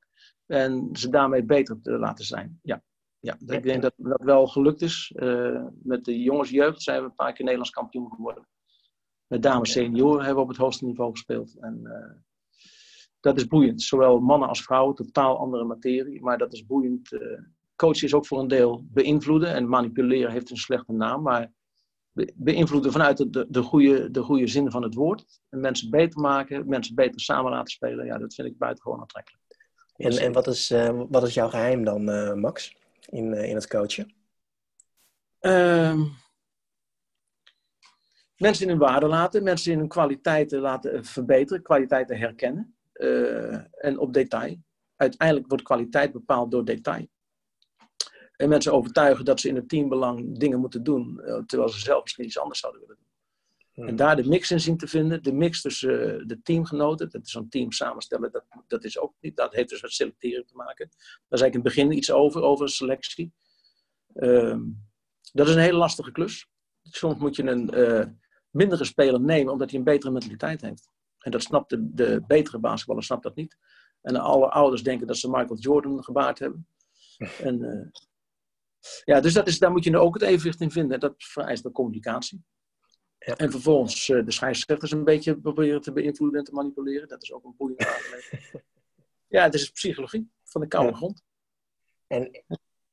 [0.46, 2.60] En ze daarmee beter te laten zijn.
[2.64, 2.84] Ja,
[3.20, 5.14] ja ik denk dat dat wel gelukt is.
[5.84, 8.48] Met de jongensjeugd zijn we een paar keer Nederlands kampioen geworden.
[9.30, 11.56] Met dames senioren hebben we op het hoogste niveau gespeeld.
[11.60, 12.22] En, uh,
[13.20, 13.82] dat is boeiend.
[13.82, 17.12] Zowel mannen als vrouwen, totaal andere materie, maar dat is boeiend.
[17.12, 17.40] Uh,
[17.76, 21.52] coach is ook voor een deel beïnvloeden en manipuleren heeft een slechte naam, maar
[22.36, 25.42] beïnvloeden vanuit de, de, goede, de goede zin van het woord.
[25.50, 28.06] En mensen beter maken, mensen beter samen laten spelen.
[28.06, 29.44] Ja, dat vind ik buitengewoon aantrekkelijk.
[29.96, 32.76] En, en wat, is, uh, wat is jouw geheim dan, uh, Max,
[33.10, 34.14] in, uh, in het coachen?
[38.40, 42.74] Mensen in hun waarde laten, mensen in hun kwaliteiten laten verbeteren, kwaliteiten herkennen.
[43.72, 44.58] en op detail.
[44.96, 47.08] Uiteindelijk wordt kwaliteit bepaald door detail.
[48.40, 52.02] En mensen overtuigen dat ze in het teambelang dingen moeten doen, eh, terwijl ze zelf
[52.02, 53.08] misschien iets anders zouden willen doen.
[53.74, 53.88] Hmm.
[53.88, 57.26] En daar de mix in zien te vinden, de mix tussen uh, de teamgenoten, dat
[57.26, 60.56] is zo'n team samenstellen, dat, dat is ook niet, dat heeft dus met selecteren te
[60.56, 60.90] maken.
[61.28, 63.34] Daar zei ik in het begin iets over, over selectie.
[64.14, 64.62] Ehm,
[65.34, 66.48] dat is een hele lastige klus.
[66.82, 67.70] Soms moet je een
[68.50, 70.90] mindere speler nemen, omdat hij een betere mentaliteit heeft.
[71.20, 73.58] En dat snapt de, de betere basketballer snapt dat niet.
[74.02, 76.68] En alle ouders denken dat ze Michael Jordan gebaard hebben.
[77.44, 77.92] En
[79.06, 81.00] ja, dus dat is, daar moet je ook het evenwicht in vinden.
[81.00, 82.44] Dat vereist de communicatie.
[83.20, 83.36] Ja.
[83.36, 87.08] En vervolgens uh, de scheidsrechters een beetje proberen te beïnvloeden en te manipuleren.
[87.08, 88.64] Dat is ook een boeiende aangelegenheid.
[89.28, 91.24] ja, het is psychologie van de koude grond.
[92.08, 92.44] En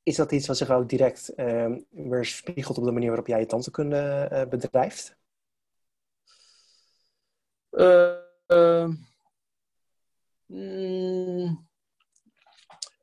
[0.02, 3.46] is dat iets wat zich ook direct uh, weerspiegelt op de manier waarop jij je
[3.46, 3.96] tandheelkunde
[4.30, 5.16] eh, bedrijft?
[7.76, 8.88] Uh,
[10.46, 11.66] mm,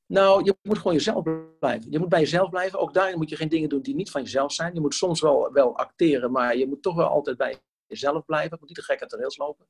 [0.06, 1.24] nou, je moet gewoon jezelf
[1.60, 1.92] blijven.
[1.92, 2.80] Je moet bij jezelf blijven.
[2.80, 4.74] Ook daarin moet je geen dingen doen die niet van jezelf zijn.
[4.74, 7.58] Je moet soms wel, wel acteren, maar je moet toch wel altijd bij
[7.88, 8.50] jezelf blijven.
[8.50, 9.68] Je moet niet te gek uit de rails lopen.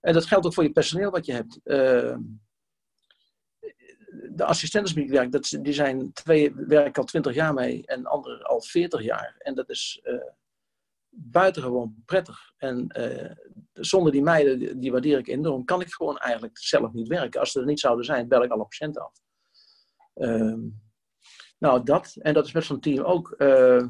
[0.00, 1.60] En dat geldt ook voor je personeel wat je hebt.
[1.64, 2.16] Uh,
[4.30, 8.42] de assistenten die ik dat, die zijn twee, werken al twintig jaar mee en anderen
[8.42, 9.34] al veertig jaar.
[9.38, 10.02] En dat is
[11.16, 12.52] buitengewoon prettig.
[12.56, 13.30] En uh,
[13.72, 17.40] zonder die meiden, die waardeer ik enorm, kan ik gewoon eigenlijk zelf niet werken.
[17.40, 19.12] Als ze er niet zouden zijn, bel ik alle patiënten af.
[20.14, 20.60] Ehm,
[21.58, 22.16] nou, dat.
[22.18, 23.30] En dat is met zo'n team ook.
[23.30, 23.82] Eh,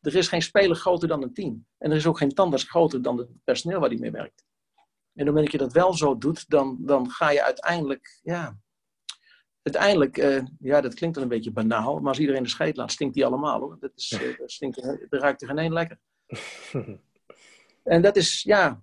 [0.00, 1.66] er is geen speler groter dan een team.
[1.78, 4.46] En er is ook geen tandarts groter dan het personeel waar die mee werkt.
[5.18, 8.20] En op het moment dat je dat wel zo doet, dan, dan ga je uiteindelijk,
[8.22, 8.58] ja,
[9.62, 12.92] uiteindelijk, uh, ja, dat klinkt dan een beetje banaal, maar als iedereen de scheet laat,
[12.92, 13.76] stinkt die allemaal hoor.
[13.80, 15.98] Dat, is, uh, dat, stinkt, dat ruikt er geen één lekker.
[17.82, 18.82] en dat is, ja,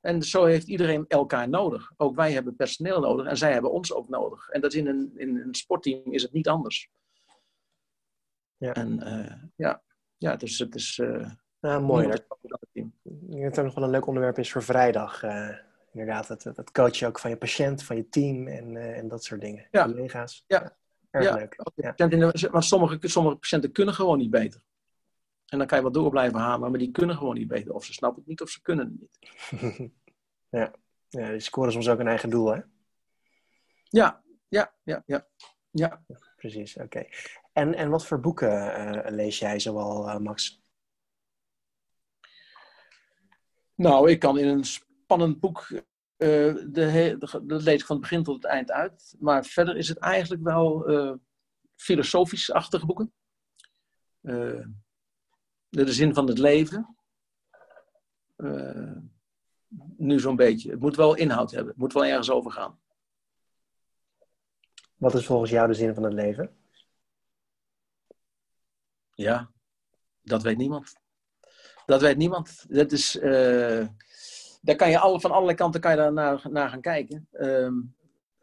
[0.00, 1.92] en zo heeft iedereen elkaar nodig.
[1.96, 4.48] Ook wij hebben personeel nodig en zij hebben ons ook nodig.
[4.48, 6.90] En dat is in een, in een sportteam is het niet anders.
[8.56, 8.72] Ja.
[8.74, 9.82] En uh, ja,
[10.16, 10.98] ja, dus het is.
[10.98, 12.06] Uh, ja, mooi.
[12.06, 12.26] Ik
[12.72, 15.22] denk dat het nog wel een leuk onderwerp is voor vrijdag.
[15.22, 15.56] Uh,
[15.92, 19.40] inderdaad, het, het coachen ook van je patiënt, van je team en, en dat soort
[19.40, 19.68] dingen.
[19.70, 19.84] Ja.
[19.84, 20.44] Collega's.
[20.46, 20.76] Ja.
[21.10, 21.34] Erg ja.
[21.34, 21.62] leuk.
[21.74, 22.48] Ja.
[22.50, 24.62] Want sommige, sommige patiënten kunnen gewoon niet beter.
[25.48, 27.74] En dan kan je wel door blijven hameren, maar die kunnen gewoon niet beter.
[27.74, 29.92] Of ze snappen het niet, of ze kunnen het niet.
[30.60, 30.74] ja.
[31.08, 32.60] ja, die scoren soms ook een eigen doel, hè?
[33.88, 35.26] Ja, ja, ja, ja.
[35.70, 36.02] ja.
[36.36, 37.04] Precies, oké.
[37.52, 40.62] En, en wat voor boeken uh, lees jij zoal, uh, Max?
[43.74, 45.80] Nou, ik kan in een spannend boek, uh,
[46.66, 49.16] de, dat lees ik van het begin tot het eind uit.
[49.18, 50.86] Maar verder is het eigenlijk wel
[51.74, 53.12] filosofisch-achtige boeken
[55.68, 56.96] de zin van het leven.
[58.36, 58.96] Uh,
[59.96, 60.70] nu zo'n beetje.
[60.70, 61.70] Het moet wel inhoud hebben.
[61.70, 62.78] Het moet wel ergens over gaan.
[64.96, 66.56] Wat is volgens jou de zin van het leven?
[69.14, 69.50] Ja,
[70.22, 70.94] dat weet niemand.
[71.86, 72.64] Dat weet niemand.
[72.68, 73.86] Dat is, uh,
[74.60, 77.28] daar kan je alle, van allerlei kanten kan je daar naar, naar gaan kijken.
[77.32, 77.72] Uh,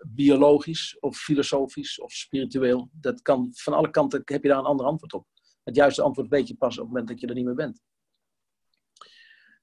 [0.07, 2.89] biologisch of filosofisch of spiritueel.
[2.91, 5.27] Dat kan, van alle kanten heb je daar een ander antwoord op
[5.65, 7.81] het juiste antwoord weet je pas op het moment dat je er niet meer bent.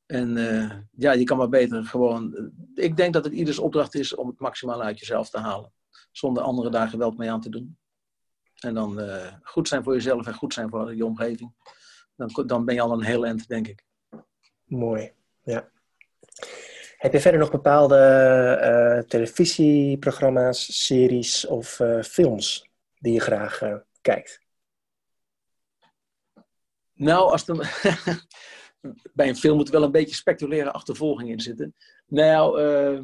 [0.06, 2.32] En uh, ja, je kan maar beter gewoon.
[2.34, 5.72] Uh, ik denk dat het ieders opdracht is om het maximaal uit jezelf te halen.
[6.10, 7.78] Zonder anderen daar geweld mee aan te doen.
[8.60, 11.54] En dan uh, goed zijn voor jezelf en goed zijn voor je omgeving.
[12.16, 13.84] Dan, dan ben je al een heel eind, denk ik.
[14.64, 15.70] Mooi, ja.
[16.96, 23.60] Heb je verder nog bepaalde televisieprogramma's, series of films die je graag
[24.00, 24.42] kijkt?
[27.02, 27.56] Nou, als dan,
[29.14, 31.74] bij een film moet er wel een beetje spectaculaire achtervolging in zitten.
[32.06, 33.00] Nou, uh,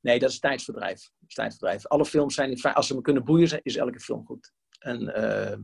[0.00, 1.10] nee, dat is tijdsverdrijf.
[1.26, 1.86] tijdsverdrijf.
[1.86, 4.52] Alle films zijn, als ze me kunnen boeien, is elke film goed.
[4.78, 5.58] En uh,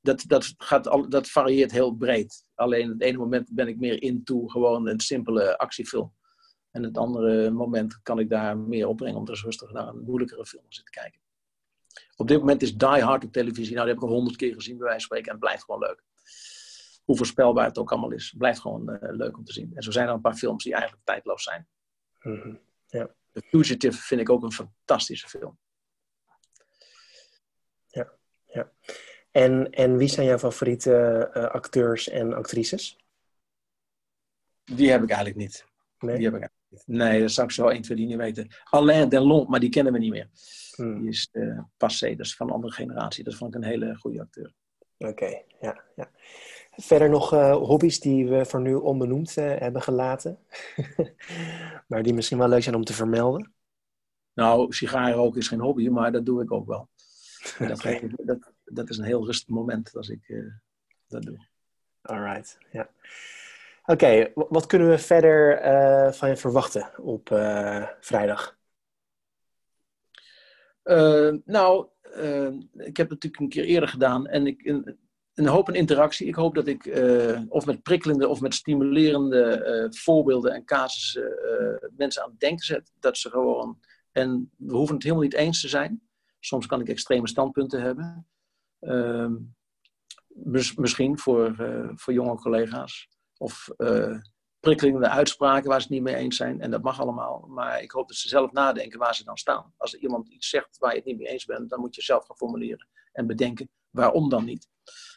[0.00, 2.44] dat, dat, gaat al, dat varieert heel breed.
[2.54, 6.14] Alleen het ene moment ben ik meer into gewoon een simpele actiefilm.
[6.70, 10.46] En het andere moment kan ik daar meer opbrengen om er rustig naar een moeilijkere
[10.46, 11.20] film te zitten kijken.
[12.16, 13.74] Op dit moment is Die Hard op televisie.
[13.74, 15.26] Nou, die heb ik al honderd keer gezien, bij wijze van spreken.
[15.26, 16.04] En het blijft gewoon leuk
[17.06, 18.34] hoe voorspelbaar het ook allemaal is.
[18.38, 19.70] Blijft gewoon uh, leuk om te zien.
[19.74, 21.68] En zo zijn er een paar films die eigenlijk tijdloos zijn.
[22.22, 22.60] Mm -hmm.
[22.86, 25.58] Ja, The Fugitive vind ik ook een fantastische film.
[27.86, 28.12] Ja,
[28.46, 28.72] ja.
[29.30, 32.98] En, en wie zijn jouw favoriete uh, acteurs en actrices?
[34.64, 35.64] Die heb ik eigenlijk niet.
[35.98, 36.16] Nee?
[36.16, 36.86] Die heb ik eigenlijk niet.
[36.86, 38.48] Nee, dat zou ik zo 1, 2, 3 niet weten.
[38.64, 40.28] Alain Delon, maar die kennen we niet meer.
[40.74, 41.00] Hmm.
[41.00, 43.24] Die is uh, passé, dat is van een andere generatie.
[43.24, 44.54] Dat vond ik een hele goede acteur.
[44.98, 46.10] Oké, okay, ja, ja.
[46.76, 50.38] Verder nog uh, hobby's die we voor nu onbenoemd uh, hebben gelaten,
[51.88, 53.52] maar die misschien wel leuk zijn om te vermelden?
[54.34, 56.88] Nou, sigaren roken is geen hobby, maar dat doe ik ook wel.
[57.58, 57.82] Dat,
[58.16, 60.52] dat, dat, is een heel rustig moment als ik uh,
[61.08, 61.46] dat doe.
[62.02, 62.88] Alright, ja.
[63.84, 65.62] Oké, okay, wat kunnen we verder
[66.14, 67.28] van je verwachten op
[68.00, 68.56] vrijdag?
[71.44, 71.86] nou,
[72.72, 74.62] ik heb het natuurlijk een keer eerder gedaan en ik,
[75.36, 76.26] een, hoop een interactie.
[76.26, 76.86] Ik hoop dat ik
[77.48, 81.38] of met prikkelende of met stimulerende voorbeelden en casussen
[81.96, 82.92] mensen aan het denken zet.
[83.00, 83.80] Dat ze gewoon,
[84.12, 86.00] en we hoeven het helemaal niet eens te zijn.
[86.40, 88.26] Soms kan ik extreme standpunten hebben.
[90.26, 91.54] Mis, misschien voor,
[91.94, 93.08] voor jonge collega's.
[93.36, 93.68] Of
[94.60, 96.60] prikkelende uitspraken waar ze het niet mee eens zijn.
[96.60, 97.46] En dat mag allemaal.
[97.48, 99.72] Maar ik hoop dat ze zelf nadenken waar ze dan staan.
[99.76, 102.02] Als er iemand iets zegt waar je het niet mee eens bent, dan moet je
[102.02, 102.88] zelf gaan formuleren.
[103.12, 104.68] En bedenken waarom dan niet.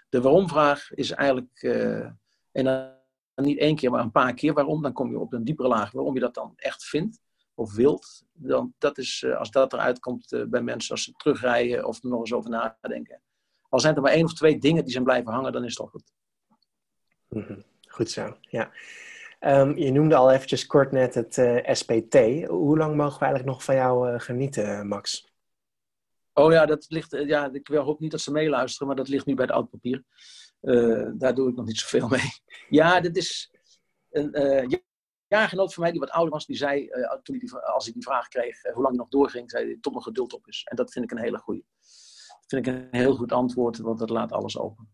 [0.09, 1.61] De waarom-vraag is eigenlijk.
[1.61, 2.05] Uh,
[2.51, 2.97] en
[3.35, 4.81] niet één keer, maar een paar keer waarom.
[4.81, 7.19] Dan kom je op een diepere laag waarom je dat dan echt vindt
[7.53, 12.03] of wilt, dan dat is, als dat eruit komt bij mensen als ze terugrijden of
[12.03, 13.21] er nog eens over nadenken.
[13.69, 15.79] Al zijn er maar één of twee dingen die zijn blijven hangen, dan is het
[15.79, 16.11] al goed.
[17.27, 17.63] Mm-hmm.
[17.87, 18.71] Goed zo, ja.
[19.39, 21.33] Um, je noemde al eventjes kort net het
[21.77, 22.15] SPT.
[22.47, 25.28] Hoe lang mogen we eigenlijk nog van jou genieten, Max?
[26.39, 29.25] Oh ja, dat ligt, uh, ja, ik hoop niet dat ze meeluisteren, maar dat ligt
[29.25, 30.03] nu bij het oud papier.
[31.17, 32.29] daar doe ik nog niet zoveel mee.
[32.79, 33.51] Ja, dit is
[34.09, 34.31] een
[35.29, 37.93] jaargenoot van mij, die wat ouder was, die zei, uh, toen hij die, als ik
[37.93, 40.47] die vraag kreeg, uh, hoe lang hij nog doorging, zei hij, tot mijn geduld op
[40.47, 40.61] is.
[40.63, 41.63] En dat vind ik een hele goede.
[41.79, 44.89] Dat vind ik een heel goed antwoord, want dat laat alles open.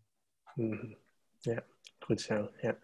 [0.53, 0.97] Mm-hmm.
[1.39, 1.63] Ja,
[1.99, 2.77] goed zo, ja.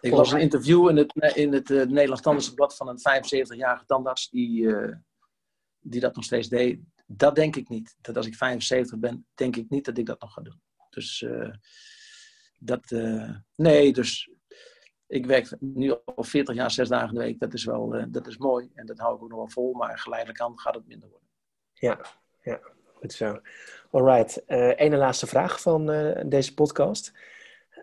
[0.00, 4.30] Ik las een interview in het, in het uh, Nederlands Tandartsblad van een 75-jarige tandarts
[4.30, 4.74] die,
[5.80, 6.80] die dat nog steeds deed.
[7.06, 7.96] Dat denk ik niet.
[8.00, 10.60] Dat als ik 75 ben, denk ik niet dat ik dat nog ga doen.
[10.90, 11.26] Dus
[12.58, 12.90] dat,
[13.54, 14.30] nee, dus
[15.06, 17.38] ik werk nu al 40 jaar, zes dagen in de week.
[17.38, 19.72] Dat is wel uh, dat is mooi en dat hou ik ook nog wel vol.
[19.72, 21.28] Maar geleidelijk aan gaat het minder worden.
[21.72, 22.00] Ja,
[22.42, 22.60] ja
[22.94, 23.40] goed zo.
[23.90, 24.42] Alright,
[24.76, 25.86] ene laatste vraag van
[26.28, 27.12] deze podcast.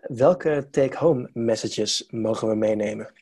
[0.00, 3.12] Welke take-home messages mogen we meenemen?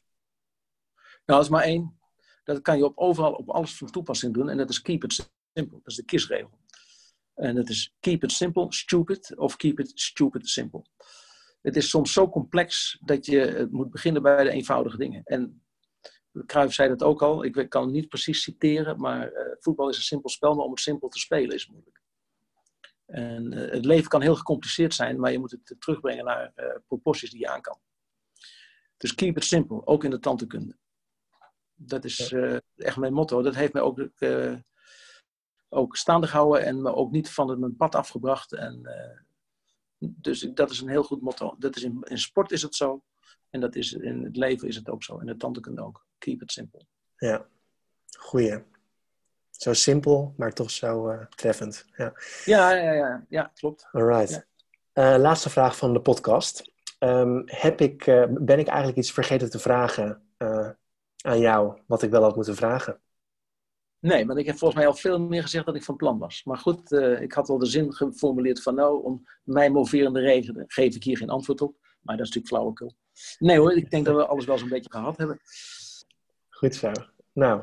[1.25, 1.99] Nou, dat is maar één.
[2.45, 4.49] Dat kan je op overal, op alles van toepassing doen.
[4.49, 5.79] En dat is keep it simple.
[5.83, 6.61] Dat is de KISS-regel.
[7.35, 9.37] En dat is keep it simple, stupid.
[9.37, 10.85] Of keep it stupid, simple
[11.63, 15.23] het is soms zo complex dat je het moet beginnen bij de eenvoudige dingen.
[15.25, 15.63] En
[16.47, 19.97] Cruijff zei dat ook al, ik kan het niet precies citeren, maar uh, voetbal is
[19.97, 22.01] een simpel spel, maar om het simpel te spelen is moeilijk.
[23.07, 26.65] En uh, het leven kan heel gecompliceerd zijn, maar je moet het terugbrengen naar uh,
[26.87, 27.79] proporties die je aan kan.
[28.97, 30.77] Dus keep it simple, ook in de tandheelkunde.
[31.75, 32.33] Dat is
[32.77, 33.43] echt mijn motto.
[33.43, 34.09] Dat heeft mij ook,
[35.73, 38.53] ook staande gehouden en me ook niet van mijn pad afgebracht.
[38.53, 38.89] En
[39.99, 41.55] dus dat is een heel goed motto.
[41.59, 43.03] Dat is in, in sport is het zo.
[43.51, 45.19] En dat is in het leven is het ook zo.
[45.19, 46.07] En de tandheelkunde ook.
[46.19, 46.87] Keep it simple.
[47.17, 47.47] Ja,
[48.19, 48.63] goeie.
[49.51, 51.87] Zo simpel, maar toch zo uh, treffend.
[51.97, 52.13] Ja.
[52.45, 53.89] Ja, ja, ja, ja, klopt.
[53.93, 54.47] Alright.
[54.93, 55.15] Ja.
[55.15, 56.73] Uh, laatste vraag van de podcast.
[56.99, 60.23] Um, heb ik, uh, ben ik eigenlijk iets vergeten te vragen
[61.23, 63.01] aan jou, wat ik wel had moeten vragen?
[64.03, 66.45] Nee, want ik heb volgens mij al veel meer gezegd dan ik van plan was.
[66.45, 70.65] Maar goed, uh, ik had al de zin geformuleerd van nou, om mijn moverende reden
[70.67, 71.77] geef ik hier geen antwoord op.
[72.01, 72.95] Maar dat is natuurlijk flauwekul.
[73.39, 75.41] Nee hoor, ik denk dat we alles wel zo'n beetje gehad hebben.
[76.49, 76.93] Goed zo.
[77.33, 77.63] Nou,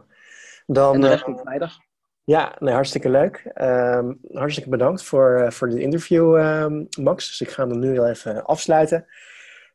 [0.66, 0.94] dan...
[0.94, 1.78] En de rest uh, vrijdag.
[2.24, 3.52] Ja, nee, hartstikke leuk.
[3.62, 7.28] Um, hartstikke bedankt voor, uh, voor dit interview, um, Max.
[7.28, 9.06] Dus ik ga hem nu wel even afsluiten.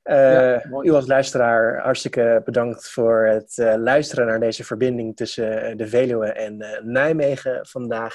[0.05, 5.89] Uh, u als luisteraar, hartstikke bedankt voor het uh, luisteren naar deze verbinding tussen de
[5.89, 8.15] Veluwe en uh, Nijmegen vandaag.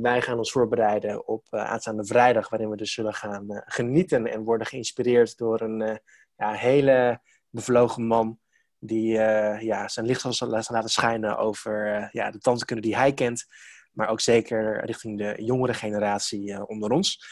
[0.00, 4.66] wij gaan ons voorbereiden op aanstaande vrijdag, waarin we dus zullen gaan genieten en worden
[4.66, 6.00] geïnspireerd door een
[6.36, 7.20] ja, hele
[7.50, 8.38] bevlogen man
[8.78, 9.12] die
[9.58, 13.46] ja, zijn licht zal laten schijnen over ja, de tandheelkunde die hij kent,
[13.92, 17.24] maar ook zeker richting de jongere generatie onder ons.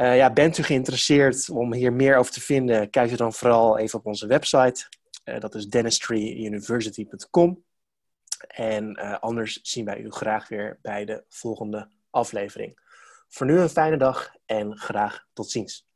[0.00, 2.90] Uh, ja, bent u geïnteresseerd om hier meer over te vinden?
[2.90, 4.88] Kijk dan vooral even op onze website.
[5.24, 7.64] Uh, dat is dentistryuniversity.com.
[8.48, 12.78] En uh, anders zien wij u graag weer bij de volgende aflevering.
[13.28, 15.87] Voor nu een fijne dag en graag tot ziens.